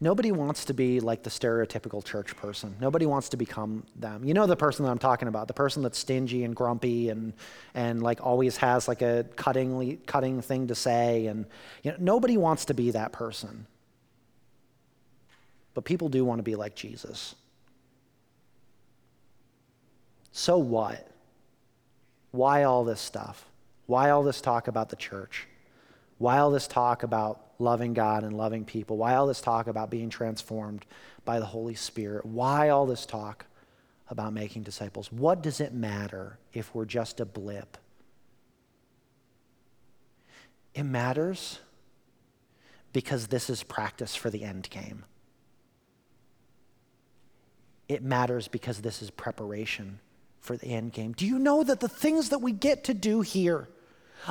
Nobody 0.00 0.32
wants 0.32 0.64
to 0.66 0.74
be 0.74 1.00
like 1.00 1.22
the 1.22 1.30
stereotypical 1.30 2.04
church 2.04 2.36
person. 2.36 2.74
Nobody 2.80 3.06
wants 3.06 3.28
to 3.30 3.36
become 3.36 3.84
them. 3.96 4.24
You 4.24 4.34
know 4.34 4.46
the 4.46 4.56
person 4.56 4.84
that 4.84 4.90
I'm 4.90 4.98
talking 4.98 5.28
about, 5.28 5.46
the 5.48 5.54
person 5.54 5.82
that's 5.82 5.98
stingy 5.98 6.44
and 6.44 6.54
grumpy 6.54 7.10
and 7.10 7.32
and 7.74 8.02
like 8.02 8.24
always 8.24 8.56
has 8.58 8.88
like 8.88 9.02
a 9.02 9.24
cutting 9.36 9.98
cutting 10.06 10.42
thing 10.42 10.66
to 10.68 10.74
say 10.74 11.26
and 11.26 11.46
you 11.82 11.92
know 11.92 11.96
nobody 12.00 12.36
wants 12.36 12.66
to 12.66 12.74
be 12.74 12.90
that 12.90 13.12
person. 13.12 13.66
But 15.74 15.84
people 15.84 16.08
do 16.08 16.24
want 16.24 16.38
to 16.38 16.44
be 16.44 16.56
like 16.56 16.74
Jesus. 16.74 17.34
So 20.32 20.58
what? 20.58 21.08
Why 22.32 22.64
all 22.64 22.84
this 22.84 23.00
stuff? 23.00 23.46
Why 23.86 24.10
all 24.10 24.24
this 24.24 24.40
talk 24.40 24.66
about 24.66 24.88
the 24.88 24.96
church? 24.96 25.46
Why 26.18 26.38
all 26.38 26.50
this 26.50 26.66
talk 26.66 27.02
about 27.04 27.43
loving 27.58 27.94
God 27.94 28.24
and 28.24 28.36
loving 28.36 28.64
people? 28.64 28.96
Why 28.96 29.14
all 29.14 29.26
this 29.26 29.40
talk 29.40 29.66
about 29.66 29.90
being 29.90 30.10
transformed 30.10 30.84
by 31.24 31.38
the 31.38 31.46
Holy 31.46 31.74
Spirit? 31.74 32.26
Why 32.26 32.68
all 32.68 32.86
this 32.86 33.06
talk 33.06 33.46
about 34.08 34.32
making 34.32 34.62
disciples? 34.62 35.10
What 35.10 35.42
does 35.42 35.60
it 35.60 35.72
matter 35.72 36.38
if 36.52 36.74
we're 36.74 36.84
just 36.84 37.20
a 37.20 37.24
blip? 37.24 37.78
It 40.74 40.84
matters 40.84 41.60
because 42.92 43.28
this 43.28 43.48
is 43.48 43.62
practice 43.62 44.14
for 44.14 44.30
the 44.30 44.44
end 44.44 44.68
game. 44.70 45.04
It 47.88 48.02
matters 48.02 48.48
because 48.48 48.80
this 48.80 49.02
is 49.02 49.10
preparation 49.10 50.00
for 50.40 50.56
the 50.56 50.68
end 50.68 50.92
game. 50.92 51.12
Do 51.12 51.26
you 51.26 51.38
know 51.38 51.62
that 51.64 51.80
the 51.80 51.88
things 51.88 52.30
that 52.30 52.40
we 52.40 52.52
get 52.52 52.84
to 52.84 52.94
do 52.94 53.20
here, 53.20 53.68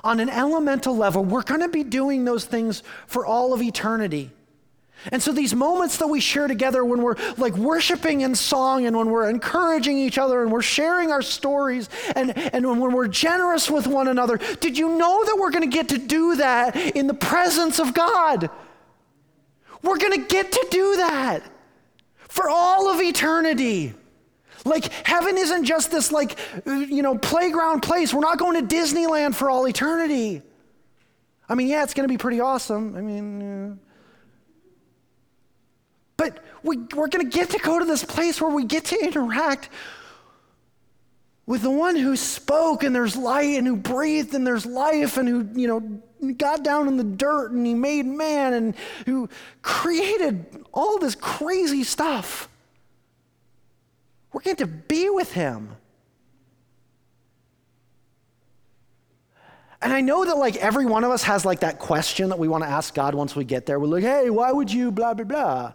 on 0.04 0.20
an 0.20 0.30
elemental 0.30 0.96
level, 0.96 1.24
we're 1.24 1.44
going 1.44 1.62
to 1.62 1.70
be 1.70 1.84
doing 1.84 2.26
those 2.26 2.46
things 2.46 2.84
for 3.08 3.26
all 3.26 3.54
of 3.54 3.62
eternity. 3.62 4.32
And 5.12 5.22
so 5.22 5.34
these 5.34 5.54
moments 5.54 5.98
that 5.98 6.08
we 6.08 6.22
share 6.22 6.48
together 6.48 6.86
when 6.86 7.02
we're 7.02 7.16
like 7.38 7.56
worshiping 7.58 8.22
in 8.22 8.36
song 8.36 8.86
and 8.86 8.96
when 8.96 9.10
we're 9.10 9.30
encouraging 9.30 9.98
each 9.98 10.18
other 10.18 10.42
and 10.42 10.52
we're 10.52 10.62
sharing 10.62 11.12
our 11.12 11.22
stories 11.22 11.90
and, 12.16 12.38
and 12.38 12.66
when 12.66 12.94
we're 12.94 13.10
generous 13.10 13.70
with 13.70 13.86
one 13.86 14.08
another, 14.08 14.38
did 14.62 14.78
you 14.78 14.98
know 14.98 15.26
that 15.26 15.38
we're 15.38 15.52
going 15.52 15.70
to 15.70 15.76
get 15.76 15.90
to 15.90 15.98
do 15.98 16.38
that 16.38 16.76
in 16.96 17.08
the 17.08 17.14
presence 17.14 17.80
of 17.80 17.94
God? 17.94 18.50
We're 19.82 19.98
going 19.98 20.22
to 20.22 20.28
get 20.28 20.54
to 20.54 20.68
do 20.72 20.96
that 20.98 21.44
for 22.30 22.50
all 22.50 22.90
of 22.90 23.02
eternity. 23.02 23.94
Like, 24.66 24.92
heaven 25.06 25.38
isn't 25.38 25.66
just 25.66 25.92
this, 25.92 26.12
like, 26.12 26.38
you 26.66 27.02
know, 27.02 27.18
playground 27.18 27.82
place. 27.82 28.14
We're 28.14 28.22
not 28.22 28.38
going 28.38 28.66
to 28.66 28.76
Disneyland 28.76 29.36
for 29.36 29.50
all 29.50 29.68
eternity. 29.68 30.42
I 31.50 31.56
mean, 31.56 31.68
yeah, 31.68 31.84
it's 31.84 31.94
going 31.94 32.08
to 32.08 32.12
be 32.12 32.18
pretty 32.18 32.40
awesome. 32.40 32.96
I 32.96 33.02
mean, 33.02 33.80
but 36.16 36.40
we, 36.64 36.78
we're 36.78 37.10
going 37.10 37.30
to 37.30 37.38
get 37.38 37.50
to 37.52 37.60
go 37.60 37.80
to 37.80 37.86
this 37.86 38.04
place 38.04 38.40
where 38.40 38.52
we 38.52 38.64
get 38.64 38.86
to 38.86 39.04
interact 39.04 39.70
with 41.46 41.62
the 41.62 41.72
one 41.72 41.96
who 41.96 42.16
spoke 42.16 42.84
and 42.84 42.96
there's 42.96 43.18
light 43.18 43.58
and 43.58 43.68
who 43.68 43.76
breathed 43.76 44.34
and 44.34 44.48
there's 44.48 44.66
life 44.66 45.18
and 45.18 45.28
who, 45.28 45.50
you 45.60 45.68
know, 45.68 46.34
got 46.34 46.64
down 46.64 46.88
in 46.88 46.96
the 46.96 47.04
dirt 47.04 47.52
and 47.52 47.68
he 47.68 47.74
made 47.74 48.06
man 48.06 48.54
and 48.54 48.76
who 49.06 49.28
created 49.62 50.64
all 50.72 50.98
this 51.00 51.16
crazy 51.16 51.84
stuff. 51.84 52.48
We're 54.34 54.42
going 54.42 54.58
to 54.58 54.68
be 54.68 55.10
with 55.12 55.32
him. 55.32 55.78
And 59.82 59.94
I 59.94 60.02
know 60.02 60.26
that 60.26 60.38
like 60.38 60.56
every 60.56 60.86
one 60.86 61.04
of 61.04 61.12
us 61.12 61.24
has 61.24 61.46
like 61.46 61.60
that 61.60 61.78
question 61.78 62.30
that 62.30 62.40
we 62.40 62.48
want 62.48 62.64
to 62.64 62.70
ask 62.70 62.96
God 62.96 63.14
once 63.14 63.36
we 63.36 63.44
get 63.44 63.66
there. 63.66 63.80
We're 63.80 63.88
like, 63.88 64.04
hey, 64.04 64.30
why 64.30 64.52
would 64.52 64.72
you 64.72 64.92
blah, 64.92 65.14
blah, 65.14 65.26
blah? 65.26 65.74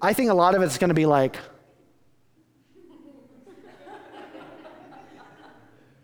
I 0.00 0.12
think 0.12 0.30
a 0.30 0.34
lot 0.34 0.54
of 0.54 0.62
it's 0.62 0.78
going 0.78 0.88
to 0.88 0.94
be 0.94 1.06
like, 1.06 1.36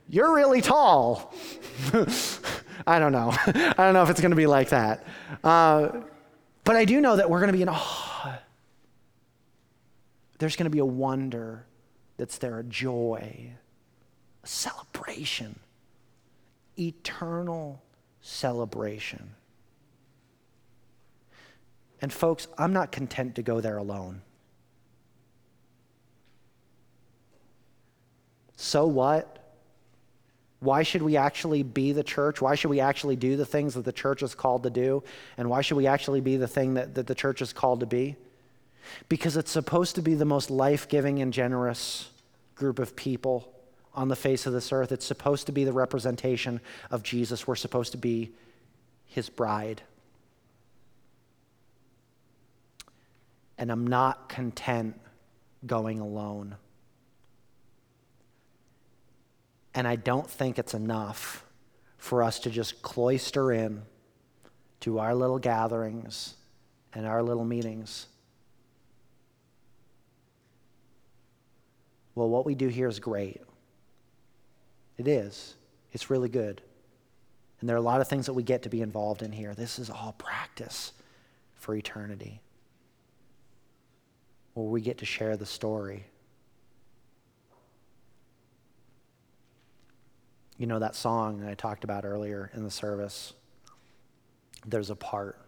you're 0.09 0.33
really 0.35 0.61
tall. 0.61 1.35
I 2.87 2.99
don't 2.99 3.13
know. 3.13 3.33
I 3.47 3.73
don't 3.79 3.95
know 3.95 4.03
if 4.03 4.11
it's 4.11 4.21
going 4.21 4.31
to 4.31 4.37
be 4.37 4.47
like 4.47 4.69
that. 4.69 5.07
Uh, 5.43 6.03
but 6.63 6.77
I 6.77 6.85
do 6.85 7.01
know 7.01 7.17
that 7.17 7.31
we're 7.31 7.41
going 7.41 7.53
to 7.53 7.57
be 7.57 7.63
in 7.63 7.69
awe 7.71 8.14
there's 10.45 10.57
going 10.57 10.65
to 10.65 10.71
be 10.71 10.79
a 10.79 10.85
wonder 10.85 11.65
that's 12.19 12.37
there, 12.37 12.59
a 12.59 12.65
joy, 12.65 13.51
a 14.43 14.47
celebration, 14.47 15.59
eternal 16.79 17.83
celebration. 18.21 19.31
And, 22.03 22.13
folks, 22.13 22.47
I'm 22.59 22.75
not 22.75 22.93
content 22.93 23.37
to 23.37 23.43
go 23.43 23.63
there 23.63 23.79
alone. 23.79 24.21
So 28.57 28.85
what? 28.85 29.39
Why 30.61 30.83
should 30.83 31.01
we 31.01 31.17
actually 31.17 31.63
be 31.63 31.93
the 31.93 32.05
church? 32.05 32.43
Why 32.43 32.55
should 32.55 32.69
we 32.69 32.81
actually 32.81 33.17
do 33.17 33.39
the 33.39 33.47
things 33.47 33.73
that 33.73 33.87
the 33.87 33.93
church 33.93 34.23
is 34.23 34.35
called 34.35 34.65
to 34.65 34.71
do? 34.71 35.05
And 35.39 35.49
why 35.49 35.63
should 35.63 35.79
we 35.79 35.87
actually 35.87 36.21
be 36.21 36.37
the 36.37 36.47
thing 36.47 36.75
that, 36.75 36.97
that 36.97 37.07
the 37.07 37.15
church 37.15 37.41
is 37.41 37.55
called 37.55 37.81
to 37.81 37.87
be? 37.87 38.17
Because 39.09 39.37
it's 39.37 39.51
supposed 39.51 39.95
to 39.97 40.03
be 40.03 40.15
the 40.15 40.25
most 40.25 40.51
life 40.51 40.89
giving 40.89 41.21
and 41.21 41.33
generous 41.33 42.09
group 42.55 42.79
of 42.79 42.97
people 42.97 43.53
on 43.95 44.09
the 44.09 44.17
face 44.17 44.47
of 44.47 44.53
this 44.53 44.73
earth. 44.73 44.93
It's 44.93 45.07
supposed 45.07 45.47
to 45.47 45.53
be 45.53 45.65
the 45.65 45.73
representation 45.73 46.61
of 46.91 47.03
Jesus. 47.03 47.47
We're 47.47 47.55
supposed 47.55 47.93
to 47.93 47.99
be 47.99 48.33
his 49.07 49.29
bride. 49.29 49.83
And 53.57 53.71
I'm 53.71 53.87
not 53.87 54.29
content 54.29 55.01
going 55.65 56.01
alone. 56.01 56.57
And 59.75 59.87
I 59.89 59.97
don't 59.97 60.29
think 60.29 60.59
it's 60.59 60.75
enough 60.75 61.45
for 61.99 62.23
us 62.23 62.41
to 62.41 62.51
just 62.51 62.83
cloister 62.83 63.53
in 63.53 63.83
to 64.81 64.99
our 64.99 65.15
little 65.15 65.39
gatherings 65.39 66.35
and 66.93 67.07
our 67.07 67.23
little 67.23 67.45
meetings 67.45 68.07
well, 72.15 72.29
what 72.29 72.47
we 72.47 72.55
do 72.55 72.69
here 72.69 72.89
is 72.89 73.01
great. 73.01 73.41
It 74.97 75.09
is, 75.09 75.55
it's 75.93 76.11
really 76.11 76.29
good. 76.29 76.63
And 77.61 77.69
there 77.69 77.77
are 77.77 77.79
a 77.79 77.83
lot 77.83 78.01
of 78.01 78.09
things 78.09 78.27
that 78.27 78.35
we 78.35 78.43
get 78.43 78.63
to 78.63 78.69
be 78.69 78.83
involved 78.83 79.23
in 79.23 79.33
here. 79.33 79.55
This 79.55 79.79
is 79.79 79.91
all 79.91 80.15
practice 80.19 80.93
for 81.55 81.75
eternity, 81.75 82.41
where 84.53 84.67
we 84.67 84.81
get 84.81 84.99
to 84.99 85.07
share 85.07 85.37
the 85.37 85.47
story. 85.47 86.05
You 90.59 90.67
know, 90.67 90.79
that 90.79 90.95
song 90.95 91.41
that 91.41 91.51
I 91.51 91.55
talked 91.55 91.85
about 91.85 92.05
earlier 92.05 92.51
in 92.55 92.63
the 92.63 92.71
service, 92.71 93.33
there's 94.67 94.91
a 94.91 94.97
part 94.97 95.39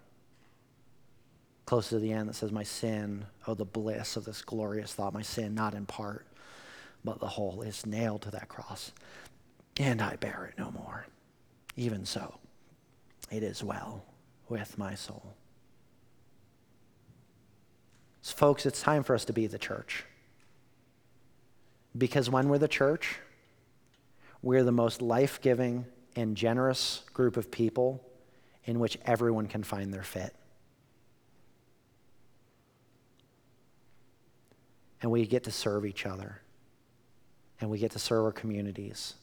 close 1.65 1.89
to 1.91 1.99
the 1.99 2.13
end 2.13 2.29
that 2.29 2.35
says, 2.35 2.51
My 2.51 2.63
sin, 2.63 3.27
oh, 3.47 3.55
the 3.55 3.65
bliss 3.65 4.17
of 4.17 4.25
this 4.25 4.43
glorious 4.43 4.95
thought, 4.95 5.13
my 5.13 5.23
sin, 5.23 5.55
not 5.55 5.75
in 5.75 5.87
part, 5.87 6.27
but 7.07 7.21
the 7.21 7.29
whole, 7.29 7.63
is 7.63 7.87
nailed 7.87 8.21
to 8.23 8.31
that 8.33 8.49
cross, 8.49 8.93
and 9.79 10.03
I 10.03 10.17
bear 10.17 10.51
it 10.53 10.59
no 10.59 10.73
more. 10.73 11.07
Even 11.77 12.05
so, 12.05 12.35
it 13.31 13.43
is 13.43 13.63
well 13.63 14.05
with 14.49 14.77
my 14.77 14.95
soul. 14.95 15.35
So, 18.23 18.35
folks, 18.35 18.67
it's 18.67 18.83
time 18.83 19.05
for 19.05 19.15
us 19.15 19.25
to 19.27 19.33
be 19.33 19.47
the 19.47 19.57
church. 19.57 20.05
Because 21.97 22.29
when 22.29 22.49
we're 22.49 22.59
the 22.59 22.67
church, 22.67 23.19
we're 24.43 24.65
the 24.65 24.73
most 24.73 25.01
life 25.01 25.41
giving 25.41 25.87
and 26.17 26.37
generous 26.37 27.03
group 27.15 27.37
of 27.37 27.53
people 27.53 28.05
in 28.65 28.81
which 28.81 28.99
everyone 29.07 29.47
can 29.47 29.63
find 29.63 29.95
their 29.95 30.03
fit. 30.03 30.35
And 35.01 35.13
we 35.13 35.25
get 35.25 35.45
to 35.45 35.53
serve 35.53 35.87
each 35.87 36.05
other, 36.05 36.41
and 37.61 37.71
we 37.71 37.79
get 37.79 37.93
to 37.93 37.99
serve 37.99 38.25
our 38.25 38.33
communities, 38.33 39.15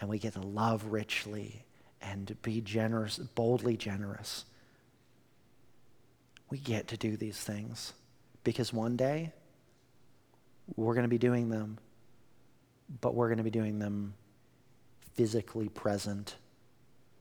and 0.00 0.08
we 0.08 0.18
get 0.18 0.34
to 0.34 0.40
love 0.40 0.86
richly 0.86 1.64
and 2.00 2.36
be 2.42 2.60
generous, 2.60 3.18
boldly 3.18 3.76
generous. 3.76 4.44
We 6.48 6.58
get 6.58 6.88
to 6.88 6.96
do 6.96 7.16
these 7.16 7.38
things 7.38 7.92
because 8.44 8.72
one 8.72 8.96
day 8.96 9.32
we're 10.76 10.94
going 10.94 11.04
to 11.04 11.08
be 11.08 11.18
doing 11.18 11.50
them, 11.50 11.78
but 13.00 13.14
we're 13.14 13.28
going 13.28 13.38
to 13.38 13.44
be 13.44 13.50
doing 13.50 13.78
them 13.78 14.14
physically 15.14 15.68
present 15.68 16.36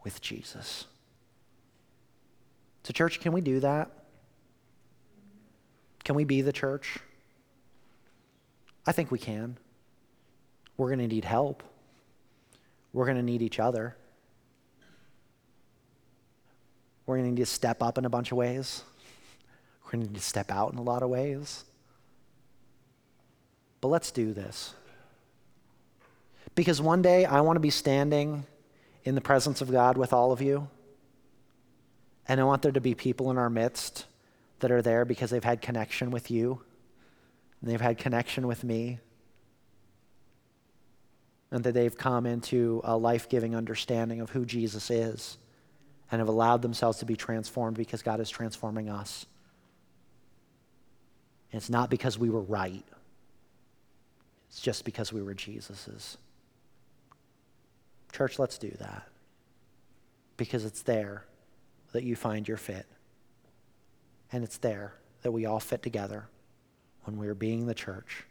with 0.03 0.21
Jesus. 0.21 0.85
So, 2.83 2.93
church, 2.93 3.19
can 3.19 3.33
we 3.33 3.41
do 3.41 3.59
that? 3.59 3.91
Can 6.03 6.15
we 6.15 6.23
be 6.23 6.41
the 6.41 6.53
church? 6.53 6.97
I 8.87 8.91
think 8.91 9.11
we 9.11 9.19
can. 9.19 9.57
We're 10.79 10.87
going 10.87 10.99
to 10.99 11.13
need 11.13 11.25
help. 11.25 11.61
We're 12.93 13.03
going 13.03 13.17
to 13.17 13.23
need 13.23 13.41
each 13.41 13.59
other. 13.59 13.97
We're 17.05 17.17
going 17.17 17.25
to 17.25 17.31
need 17.31 17.41
to 17.41 17.45
step 17.45 17.83
up 17.83 17.97
in 17.97 18.05
a 18.05 18.09
bunch 18.09 18.31
of 18.31 18.37
ways. 18.37 18.83
We're 19.83 19.91
going 19.91 20.03
to 20.05 20.13
need 20.13 20.19
to 20.19 20.25
step 20.25 20.49
out 20.49 20.71
in 20.71 20.79
a 20.79 20.81
lot 20.81 21.03
of 21.03 21.09
ways. 21.09 21.65
But 23.81 23.89
let's 23.89 24.09
do 24.09 24.31
this. 24.31 24.73
Because 26.55 26.81
one 26.81 27.01
day 27.01 27.25
I 27.25 27.41
want 27.41 27.57
to 27.57 27.61
be 27.61 27.71
standing 27.71 28.45
in 29.03 29.15
the 29.15 29.21
presence 29.21 29.59
of 29.59 29.69
God 29.69 29.97
with 29.97 30.13
all 30.13 30.31
of 30.31 30.41
you. 30.41 30.69
And 32.25 32.39
I 32.39 32.45
want 32.45 32.61
there 32.61 32.71
to 32.71 32.79
be 32.79 32.95
people 32.95 33.29
in 33.31 33.37
our 33.37 33.49
midst 33.49 34.05
that 34.61 34.71
are 34.71 34.81
there 34.81 35.03
because 35.03 35.29
they've 35.29 35.43
had 35.43 35.61
connection 35.61 36.09
with 36.09 36.31
you, 36.31 36.61
and 37.59 37.69
they've 37.69 37.81
had 37.81 37.97
connection 37.97 38.47
with 38.47 38.63
me, 38.63 38.99
and 41.51 41.63
that 41.63 41.73
they've 41.73 41.97
come 41.97 42.25
into 42.25 42.81
a 42.83 42.95
life 42.95 43.27
giving 43.29 43.55
understanding 43.55 44.21
of 44.21 44.29
who 44.29 44.45
Jesus 44.45 44.89
is 44.89 45.37
and 46.11 46.19
have 46.19 46.27
allowed 46.27 46.61
themselves 46.61 46.99
to 46.99 47.05
be 47.05 47.15
transformed 47.15 47.77
because 47.77 48.01
God 48.01 48.19
is 48.19 48.29
transforming 48.29 48.89
us. 48.89 49.25
And 51.51 51.59
it's 51.59 51.69
not 51.69 51.89
because 51.89 52.17
we 52.17 52.29
were 52.29 52.41
right, 52.41 52.85
it's 54.49 54.61
just 54.61 54.85
because 54.85 55.13
we 55.13 55.21
were 55.21 55.33
Jesus's. 55.33 56.17
Church, 58.11 58.39
let's 58.39 58.57
do 58.57 58.71
that 58.79 59.07
because 60.37 60.65
it's 60.65 60.81
there 60.81 61.25
that 61.91 62.03
you 62.03 62.15
find 62.15 62.47
your 62.47 62.57
fit. 62.57 62.85
And 64.31 64.43
it's 64.43 64.57
there 64.57 64.93
that 65.21 65.31
we 65.31 65.45
all 65.45 65.59
fit 65.59 65.83
together 65.83 66.25
when 67.03 67.17
we 67.17 67.27
are 67.27 67.35
being 67.35 67.65
the 67.65 67.73
church 67.73 68.25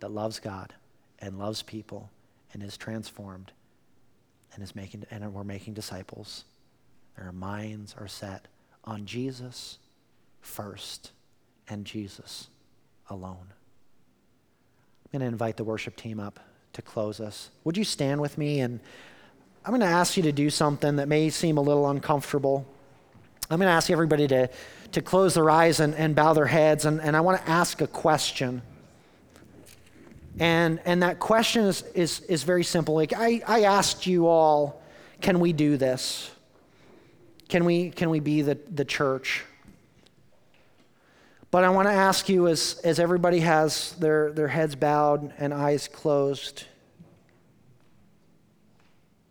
that 0.00 0.10
loves 0.10 0.38
God 0.38 0.74
and 1.18 1.38
loves 1.38 1.62
people 1.62 2.10
and 2.52 2.62
is 2.62 2.76
transformed 2.76 3.52
and 4.54 4.62
is 4.62 4.74
making 4.74 5.04
and 5.10 5.32
we're 5.32 5.44
making 5.44 5.74
disciples. 5.74 6.44
Our 7.18 7.32
minds 7.32 7.94
are 7.98 8.08
set 8.08 8.48
on 8.84 9.06
Jesus 9.06 9.78
first 10.40 11.12
and 11.68 11.84
Jesus 11.84 12.48
alone. 13.08 13.52
I'm 15.04 15.18
going 15.18 15.20
to 15.20 15.32
invite 15.32 15.56
the 15.56 15.64
worship 15.64 15.96
team 15.96 16.18
up 16.18 16.40
to 16.72 16.82
close 16.82 17.20
us. 17.20 17.50
Would 17.64 17.76
you 17.76 17.84
stand 17.84 18.20
with 18.20 18.38
me? 18.38 18.60
And 18.60 18.80
I'm 19.64 19.70
going 19.70 19.80
to 19.80 19.86
ask 19.86 20.16
you 20.16 20.22
to 20.24 20.32
do 20.32 20.50
something 20.50 20.96
that 20.96 21.08
may 21.08 21.30
seem 21.30 21.58
a 21.58 21.60
little 21.60 21.88
uncomfortable. 21.88 22.66
I'm 23.50 23.58
going 23.58 23.68
to 23.68 23.74
ask 23.74 23.90
everybody 23.90 24.26
to, 24.28 24.48
to 24.92 25.02
close 25.02 25.34
their 25.34 25.50
eyes 25.50 25.80
and, 25.80 25.94
and 25.94 26.14
bow 26.14 26.32
their 26.32 26.46
heads. 26.46 26.86
And, 26.86 27.00
and 27.00 27.16
I 27.16 27.20
want 27.20 27.44
to 27.44 27.50
ask 27.50 27.80
a 27.80 27.86
question. 27.86 28.62
And, 30.38 30.80
and 30.84 31.02
that 31.02 31.18
question 31.18 31.64
is, 31.64 31.82
is, 31.94 32.20
is 32.20 32.42
very 32.42 32.64
simple. 32.64 32.94
Like 32.94 33.12
I, 33.12 33.42
I 33.46 33.62
asked 33.64 34.06
you 34.06 34.26
all, 34.26 34.82
can 35.20 35.40
we 35.40 35.52
do 35.52 35.76
this? 35.76 36.30
Can 37.48 37.64
we, 37.64 37.90
can 37.90 38.10
we 38.10 38.20
be 38.20 38.42
the, 38.42 38.58
the 38.72 38.84
church? 38.84 39.44
But 41.50 41.64
I 41.64 41.68
want 41.68 41.86
to 41.86 41.92
ask 41.92 42.30
you, 42.30 42.48
as, 42.48 42.80
as 42.82 42.98
everybody 42.98 43.40
has 43.40 43.92
their, 43.96 44.32
their 44.32 44.48
heads 44.48 44.74
bowed 44.74 45.34
and 45.36 45.52
eyes 45.52 45.86
closed, 45.86 46.64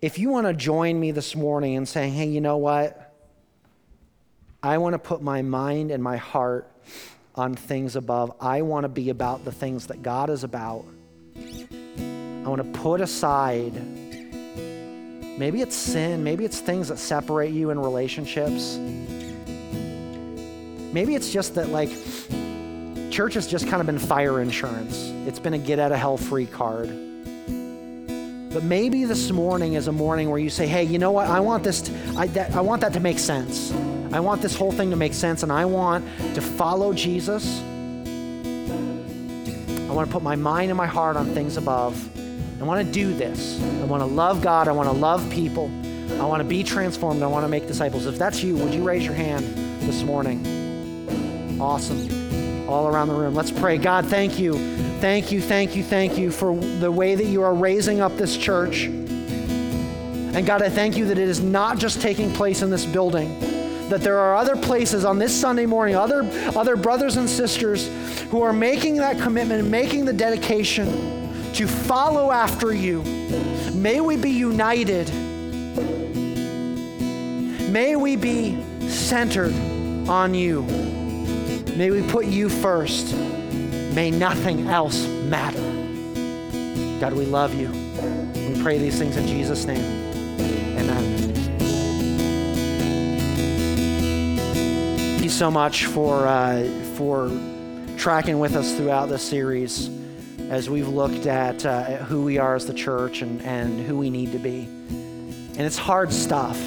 if 0.02 0.20
you 0.20 0.30
want 0.30 0.45
to 0.45 0.54
join 0.54 0.99
me 0.99 1.12
this 1.12 1.36
morning 1.36 1.78
and 1.78 1.89
saying, 1.89 2.14
hey, 2.14 2.28
you 2.28 2.39
know 2.39 2.58
what? 2.58 3.16
I 4.62 4.78
want 4.78 4.93
to 4.93 4.99
put 4.99 5.24
my 5.24 5.41
mind 5.41 5.89
and 5.89 6.04
my 6.04 6.18
heart 6.18 6.72
on 7.36 7.55
things 7.55 7.95
above. 7.95 8.34
I 8.39 8.61
want 8.61 8.84
to 8.84 8.89
be 8.89 9.09
about 9.09 9.45
the 9.45 9.51
things 9.51 9.88
that 9.88 10.03
God 10.03 10.29
is 10.29 10.43
about. 10.43 10.86
I 11.36 12.47
want 12.47 12.63
to 12.63 12.79
put 12.79 13.01
aside 13.01 13.73
Maybe 15.41 15.61
it's 15.61 15.75
sin. 15.75 16.23
Maybe 16.23 16.45
it's 16.45 16.59
things 16.59 16.89
that 16.89 16.99
separate 16.99 17.49
you 17.49 17.71
in 17.71 17.79
relationships. 17.79 18.77
Maybe 20.93 21.15
it's 21.15 21.34
just 21.34 21.55
that, 21.55 21.69
like, 21.69 21.89
church 23.09 23.34
has 23.34 23.47
just 23.47 23.67
kind 23.67 23.79
of 23.79 23.88
been 23.88 23.97
fire 23.97 24.39
insurance, 24.39 25.09
it's 25.25 25.39
been 25.39 25.55
a 25.55 25.57
get 25.57 25.79
out 25.79 25.91
of 25.91 25.97
hell 25.97 26.15
free 26.15 26.45
card. 26.45 26.89
But 28.53 28.63
maybe 28.63 29.05
this 29.05 29.32
morning 29.32 29.73
is 29.73 29.88
a 29.88 29.91
morning 29.91 30.29
where 30.29 30.38
you 30.38 30.51
say, 30.51 30.67
hey, 30.67 30.84
you 30.84 30.99
know 30.99 31.11
what? 31.11 31.25
I 31.25 31.39
want 31.39 31.63
this, 31.63 31.82
to, 31.82 31.93
I, 32.15 32.27
that, 32.27 32.53
I 32.55 32.61
want 32.61 32.82
that 32.82 32.93
to 32.93 32.99
make 32.99 33.17
sense. 33.17 33.71
I 34.14 34.20
want 34.20 34.41
this 34.41 34.55
whole 34.55 34.72
thing 34.72 34.89
to 34.89 34.95
make 34.95 35.14
sense, 35.14 35.43
and 35.43 35.51
I 35.51 35.66
want 35.66 36.05
to 36.36 36.41
follow 36.41 36.93
Jesus. 36.93 37.62
I 39.89 39.93
want 39.93 40.07
to 40.07 40.14
put 40.14 40.24
my 40.24 40.36
mind 40.36 40.70
and 40.72 40.78
my 40.78 40.88
heart 40.88 41.18
on 41.18 41.28
things 41.28 41.57
above. 41.57 42.09
I 42.62 42.64
want 42.64 42.86
to 42.86 42.91
do 42.93 43.14
this. 43.14 43.62
I 43.82 43.86
want 43.86 44.01
to 44.01 44.07
love 44.07 44.41
God. 44.41 44.68
I 44.68 44.72
want 44.72 44.89
to 44.89 44.95
love 44.95 45.30
people. 45.32 45.72
I 46.22 46.26
want 46.26 46.41
to 46.41 46.47
be 46.47 46.64
transformed. 46.64 47.24
I 47.24 47.28
want 47.28 47.43
to 47.43 47.49
make 47.49 47.68
disciples. 47.68 48.05
If 48.05 48.18
that's 48.18 48.43
you, 48.43 48.55
would 48.57 48.74
you 48.74 48.84
raise 48.84 49.03
your 49.03 49.16
hand 49.16 49.43
this 49.82 50.03
morning? 50.03 51.59
Awesome. 51.59 52.70
All 52.70 52.88
around 52.88 53.07
the 53.07 53.16
room. 53.16 53.34
Let's 53.34 53.51
pray. 53.51 53.78
God, 53.78 54.05
thank 54.05 54.38
you. 54.38 54.53
Thank 55.01 55.32
you, 55.32 55.41
thank 55.41 55.76
you, 55.76 55.84
thank 55.84 56.16
you 56.20 56.30
for 56.30 56.55
the 56.55 56.91
way 56.91 57.16
that 57.16 57.26
you 57.26 57.41
are 57.41 57.55
raising 57.55 58.01
up 58.01 58.18
this 58.18 58.38
church. 58.38 58.84
And 58.84 60.45
God, 60.45 60.62
I 60.62 60.70
thank 60.70 60.95
you 60.95 61.05
that 61.05 61.18
it 61.18 61.28
is 61.28 61.41
not 61.41 61.80
just 61.80 62.01
taking 62.01 62.32
place 62.32 62.62
in 62.62 62.70
this 62.70 62.86
building, 62.86 63.36
that 63.92 64.02
there 64.02 64.18
are 64.18 64.36
other 64.36 64.56
places 64.56 65.04
on 65.04 65.20
this 65.20 65.38
Sunday 65.38 65.66
morning, 65.66 65.96
other, 65.96 66.24
other 66.56 66.78
brothers 66.78 67.18
and 67.18 67.30
sisters 67.30 67.88
who 68.30 68.42
are 68.42 68.54
making 68.54 68.96
that 68.96 69.20
commitment 69.20 69.62
and 69.62 69.70
making 69.70 70.06
the 70.06 70.14
dedication 70.14 70.88
to 71.54 71.68
follow 71.68 72.32
after 72.32 72.74
you. 72.74 73.04
May 73.74 74.00
we 74.00 74.16
be 74.16 74.32
united. 74.32 75.10
May 77.70 77.98
we 77.98 78.16
be 78.16 78.58
centered 78.88 79.54
on 80.08 80.34
you. 80.34 80.62
May 81.76 81.92
we 81.92 82.02
put 82.10 82.26
you 82.26 82.48
first. 82.48 83.14
May 83.14 84.10
nothing 84.10 84.68
else 84.68 85.06
matter. 85.06 85.60
God, 87.02 87.12
we 87.14 87.26
love 87.26 87.54
you. 87.54 87.70
We 88.36 88.62
pray 88.62 88.78
these 88.78 88.98
things 88.98 89.18
in 89.18 89.28
Jesus' 89.28 89.66
name. 89.66 90.01
So 95.32 95.49
much 95.49 95.86
for, 95.86 96.27
uh, 96.27 96.67
for 96.95 97.29
tracking 97.97 98.39
with 98.39 98.55
us 98.55 98.75
throughout 98.75 99.07
this 99.07 99.23
series 99.23 99.89
as 100.49 100.69
we've 100.69 100.89
looked 100.89 101.25
at 101.25 101.65
uh, 101.65 101.84
who 101.84 102.23
we 102.23 102.38
are 102.38 102.55
as 102.55 102.65
the 102.65 102.73
church 102.73 103.21
and, 103.21 103.41
and 103.43 103.79
who 103.79 103.97
we 103.97 104.09
need 104.09 104.34
to 104.34 104.39
be. 104.39 104.63
And 104.63 105.61
it's 105.61 105.77
hard 105.77 106.11
stuff, 106.11 106.59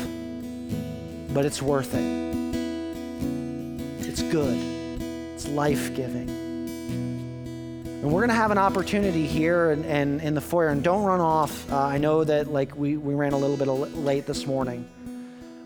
but 1.34 1.44
it's 1.44 1.60
worth 1.60 1.94
it. 1.94 2.24
It's 4.08 4.22
good, 4.22 4.56
it's 5.34 5.46
life 5.48 5.94
giving. 5.94 6.30
And 6.30 8.12
we're 8.12 8.20
going 8.20 8.28
to 8.28 8.34
have 8.34 8.50
an 8.50 8.58
opportunity 8.58 9.26
here 9.26 9.70
and, 9.72 9.84
and 9.84 10.20
in 10.22 10.34
the 10.34 10.40
foyer. 10.40 10.68
And 10.68 10.82
don't 10.82 11.04
run 11.04 11.20
off. 11.20 11.70
Uh, 11.70 11.80
I 11.80 11.98
know 11.98 12.24
that 12.24 12.48
like 12.48 12.76
we, 12.76 12.96
we 12.96 13.14
ran 13.14 13.32
a 13.32 13.38
little 13.38 13.56
bit 13.56 13.68
late 13.68 14.26
this 14.26 14.46
morning. 14.46 14.88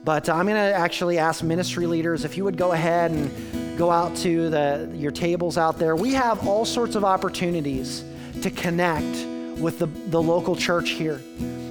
But 0.05 0.28
I'm 0.28 0.46
going 0.46 0.57
to 0.57 0.76
actually 0.76 1.18
ask 1.18 1.42
ministry 1.42 1.86
leaders 1.86 2.24
if 2.24 2.36
you 2.36 2.44
would 2.44 2.57
go 2.57 2.72
ahead 2.72 3.11
and 3.11 3.78
go 3.78 3.90
out 3.90 4.16
to 4.16 4.51
the, 4.51 4.90
your 4.94 5.12
tables 5.12 5.59
out 5.59 5.78
there. 5.78 5.94
We 5.94 6.12
have 6.14 6.46
all 6.46 6.64
sorts 6.64 6.94
of 6.94 7.05
opportunities 7.05 8.05
to 8.42 8.51
connect 8.51 9.26
with 9.61 9.78
the, 9.78 9.86
the 9.86 10.20
local 10.20 10.57
church 10.57 10.90
here. 10.90 11.20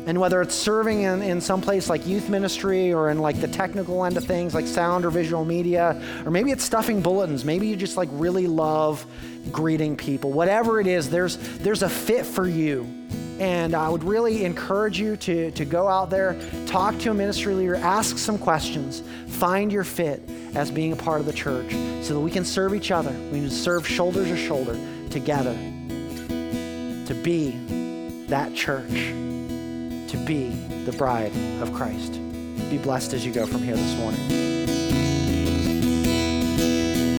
And 0.07 0.19
whether 0.21 0.41
it's 0.41 0.55
serving 0.55 1.01
in, 1.01 1.21
in 1.21 1.41
some 1.41 1.59
place 1.59 1.89
like 1.89 2.07
youth 2.07 2.29
ministry 2.29 2.93
or 2.93 3.09
in 3.09 3.19
like 3.19 3.41
the 3.41 3.47
technical 3.47 4.05
end 4.05 4.15
of 4.15 4.23
things 4.23 4.53
like 4.53 4.65
sound 4.65 5.03
or 5.03 5.09
visual 5.09 5.43
media, 5.43 6.01
or 6.23 6.31
maybe 6.31 6.51
it's 6.51 6.63
stuffing 6.63 7.01
bulletins, 7.01 7.43
maybe 7.43 7.67
you 7.67 7.75
just 7.75 7.97
like 7.97 8.07
really 8.13 8.47
love 8.47 9.05
greeting 9.51 9.97
people. 9.97 10.31
Whatever 10.31 10.79
it 10.79 10.87
is, 10.87 11.09
there's, 11.09 11.37
there's 11.57 11.83
a 11.83 11.89
fit 11.89 12.25
for 12.25 12.47
you. 12.47 12.96
And 13.39 13.75
I 13.75 13.87
would 13.89 14.03
really 14.03 14.45
encourage 14.45 14.99
you 14.99 15.15
to, 15.17 15.51
to 15.51 15.65
go 15.65 15.87
out 15.87 16.09
there, 16.09 16.39
talk 16.65 16.97
to 16.99 17.11
a 17.11 17.13
ministry 17.13 17.53
leader, 17.53 17.75
ask 17.75 18.17
some 18.17 18.37
questions, 18.37 19.03
find 19.27 19.71
your 19.71 19.83
fit 19.83 20.21
as 20.55 20.71
being 20.71 20.91
a 20.91 20.95
part 20.95 21.19
of 21.19 21.27
the 21.27 21.33
church 21.33 21.71
so 22.03 22.15
that 22.15 22.19
we 22.19 22.31
can 22.31 22.43
serve 22.43 22.73
each 22.73 22.89
other. 22.89 23.11
We 23.31 23.39
can 23.39 23.51
serve 23.51 23.87
shoulder 23.87 24.23
to 24.23 24.35
shoulder 24.35 24.77
together 25.09 25.55
to 27.07 27.13
be 27.23 27.51
that 28.27 28.53
church 28.53 28.89
to 28.89 30.17
be 30.25 30.49
the 30.85 30.93
bride 30.97 31.31
of 31.61 31.73
Christ. 31.73 32.13
Be 32.69 32.77
blessed 32.77 33.13
as 33.13 33.25
you 33.25 33.31
go 33.31 33.45
from 33.45 33.61
here 33.61 33.75
this 33.75 33.97
morning. 33.97 34.56